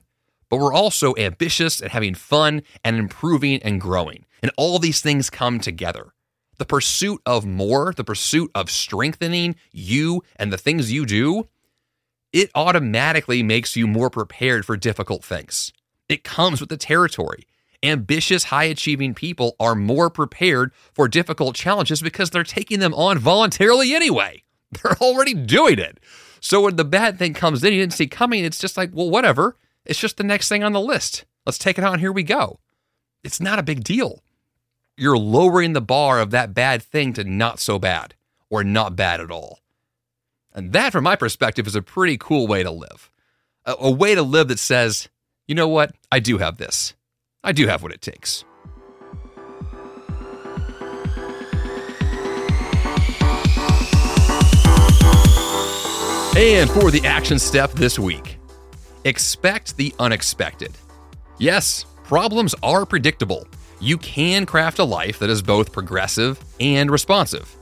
but 0.49 0.57
we're 0.57 0.73
also 0.73 1.15
ambitious 1.17 1.81
and 1.81 1.91
having 1.91 2.13
fun 2.13 2.61
and 2.83 2.97
improving 2.97 3.63
and 3.63 3.81
growing. 3.81 4.25
And 4.43 4.51
all 4.57 4.79
these 4.79 5.01
things 5.01 5.29
come 5.29 5.59
together 5.59 6.13
the 6.61 6.65
pursuit 6.67 7.19
of 7.25 7.43
more, 7.43 7.91
the 7.91 8.03
pursuit 8.03 8.51
of 8.53 8.69
strengthening 8.69 9.55
you 9.71 10.21
and 10.35 10.53
the 10.53 10.59
things 10.59 10.91
you 10.91 11.07
do, 11.07 11.47
it 12.31 12.51
automatically 12.53 13.41
makes 13.41 13.75
you 13.75 13.87
more 13.87 14.11
prepared 14.11 14.63
for 14.63 14.77
difficult 14.77 15.25
things. 15.25 15.73
It 16.07 16.23
comes 16.23 16.59
with 16.59 16.69
the 16.69 16.77
territory. 16.77 17.47
Ambitious, 17.81 18.43
high 18.43 18.65
achieving 18.65 19.15
people 19.15 19.55
are 19.59 19.73
more 19.73 20.11
prepared 20.11 20.71
for 20.93 21.07
difficult 21.07 21.55
challenges 21.55 21.99
because 21.99 22.29
they're 22.29 22.43
taking 22.43 22.79
them 22.79 22.93
on 22.93 23.17
voluntarily 23.17 23.95
anyway. 23.95 24.43
They're 24.83 25.01
already 25.01 25.33
doing 25.33 25.79
it. 25.79 25.99
So 26.41 26.61
when 26.61 26.75
the 26.75 26.85
bad 26.85 27.17
thing 27.17 27.33
comes 27.33 27.63
in, 27.63 27.73
you 27.73 27.79
didn't 27.79 27.93
see 27.93 28.05
coming, 28.05 28.45
it's 28.45 28.59
just 28.59 28.77
like, 28.77 28.91
well, 28.93 29.09
whatever. 29.09 29.57
It's 29.83 29.99
just 29.99 30.17
the 30.17 30.23
next 30.23 30.47
thing 30.47 30.63
on 30.63 30.73
the 30.73 30.79
list. 30.79 31.25
Let's 31.43 31.57
take 31.57 31.79
it 31.79 31.83
on. 31.83 31.97
Here 31.97 32.11
we 32.11 32.21
go. 32.21 32.59
It's 33.23 33.41
not 33.41 33.57
a 33.57 33.63
big 33.63 33.83
deal 33.83 34.21
you're 35.01 35.17
lowering 35.17 35.73
the 35.73 35.81
bar 35.81 36.19
of 36.19 36.29
that 36.29 36.53
bad 36.53 36.83
thing 36.83 37.11
to 37.11 37.23
not 37.23 37.59
so 37.59 37.79
bad 37.79 38.13
or 38.51 38.63
not 38.63 38.95
bad 38.95 39.19
at 39.19 39.31
all. 39.31 39.59
And 40.53 40.73
that, 40.73 40.91
from 40.91 41.05
my 41.05 41.15
perspective, 41.15 41.65
is 41.65 41.73
a 41.73 41.81
pretty 41.81 42.17
cool 42.19 42.45
way 42.45 42.61
to 42.61 42.69
live. 42.69 43.09
A, 43.65 43.75
a, 43.79 43.89
way 43.89 44.13
to 44.13 44.21
live 44.21 44.47
that 44.49 44.59
says, 44.59 45.09
you 45.47 45.55
know 45.55 45.67
what? 45.67 45.95
I 46.11 46.19
do 46.19 46.37
have 46.37 46.57
this. 46.57 46.93
I 47.43 47.51
do 47.51 47.65
have 47.65 47.81
what 47.81 47.91
it 47.91 48.01
takes. 48.01 48.45
And 56.37 56.69
for 56.69 56.91
the 56.91 57.01
action 57.05 57.39
step 57.39 57.71
this 57.71 57.97
week, 57.97 58.37
expect 59.03 59.77
the 59.77 59.95
unexpected. 59.97 60.71
Yes, 61.39 61.87
problems 62.11 62.53
are 62.61 62.85
predictable 62.85 63.47
you 63.79 63.97
can 63.97 64.45
craft 64.45 64.79
a 64.79 64.83
life 64.83 65.17
that 65.17 65.29
is 65.29 65.41
both 65.41 65.71
progressive 65.71 66.37
and 66.59 66.91
responsive. 66.91 67.55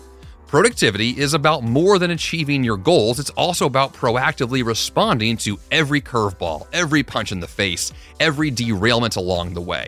Productivity 0.48 1.12
is 1.12 1.36
about 1.36 1.62
more 1.62 2.00
than 2.00 2.10
achieving 2.10 2.64
your 2.64 2.76
goals, 2.76 3.20
it's 3.20 3.30
also 3.30 3.68
about 3.68 3.94
proactively 3.94 4.66
responding 4.66 5.38
to 5.38 5.60
every 5.70 6.02
curveball, 6.02 6.66
every 6.74 7.04
punch 7.04 7.32
in 7.32 7.40
the 7.40 7.48
face, 7.48 7.94
every 8.20 8.50
derailment 8.50 9.18
along 9.18 9.54
the 9.54 9.62
way. 9.62 9.88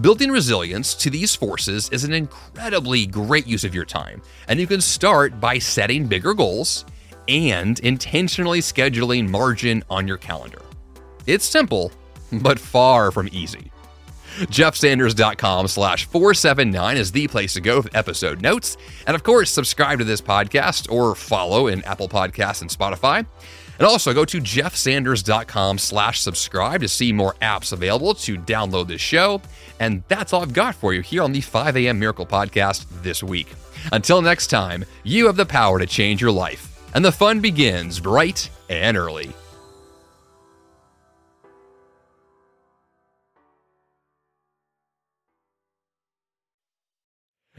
Building 0.00 0.32
resilience 0.32 0.92
to 0.96 1.08
these 1.08 1.36
forces 1.36 1.88
is 1.90 2.02
an 2.02 2.12
incredibly 2.12 3.06
great 3.06 3.46
use 3.46 3.62
of 3.62 3.72
your 3.72 3.84
time, 3.84 4.20
and 4.48 4.58
you 4.58 4.66
can 4.66 4.80
start 4.80 5.38
by 5.38 5.60
setting 5.60 6.08
bigger 6.08 6.34
goals 6.34 6.86
and 7.28 7.78
intentionally 7.78 8.58
scheduling 8.58 9.28
margin 9.28 9.84
on 9.88 10.08
your 10.08 10.18
calendar. 10.18 10.62
It's 11.28 11.44
simple, 11.44 11.92
but 12.32 12.58
far 12.58 13.12
from 13.12 13.28
easy. 13.30 13.70
JeffSanders.com 14.36 15.68
slash 15.68 16.04
479 16.06 16.96
is 16.96 17.12
the 17.12 17.26
place 17.28 17.54
to 17.54 17.60
go 17.60 17.82
for 17.82 17.90
episode 17.94 18.40
notes. 18.42 18.76
And 19.06 19.14
of 19.14 19.22
course, 19.22 19.50
subscribe 19.50 19.98
to 19.98 20.04
this 20.04 20.20
podcast 20.20 20.90
or 20.90 21.14
follow 21.14 21.68
in 21.68 21.82
Apple 21.84 22.08
Podcasts 22.08 22.60
and 22.60 22.70
Spotify. 22.70 23.26
And 23.78 23.86
also 23.86 24.14
go 24.14 24.24
to 24.24 24.40
jeffsanders.com 24.40 25.78
slash 25.78 26.20
subscribe 26.20 26.80
to 26.80 26.88
see 26.88 27.12
more 27.12 27.34
apps 27.42 27.72
available 27.72 28.14
to 28.14 28.36
download 28.36 28.88
this 28.88 29.00
show. 29.00 29.42
And 29.80 30.02
that's 30.08 30.32
all 30.32 30.42
I've 30.42 30.52
got 30.54 30.74
for 30.74 30.94
you 30.94 31.02
here 31.02 31.22
on 31.22 31.32
the 31.32 31.40
5 31.40 31.76
a.m. 31.76 31.98
Miracle 31.98 32.26
Podcast 32.26 32.86
this 33.02 33.22
week. 33.22 33.48
Until 33.92 34.22
next 34.22 34.46
time, 34.48 34.84
you 35.04 35.26
have 35.26 35.36
the 35.36 35.46
power 35.46 35.78
to 35.78 35.86
change 35.86 36.20
your 36.20 36.32
life. 36.32 36.72
And 36.94 37.04
the 37.04 37.12
fun 37.12 37.40
begins 37.40 38.00
bright 38.00 38.48
and 38.70 38.96
early. 38.96 39.34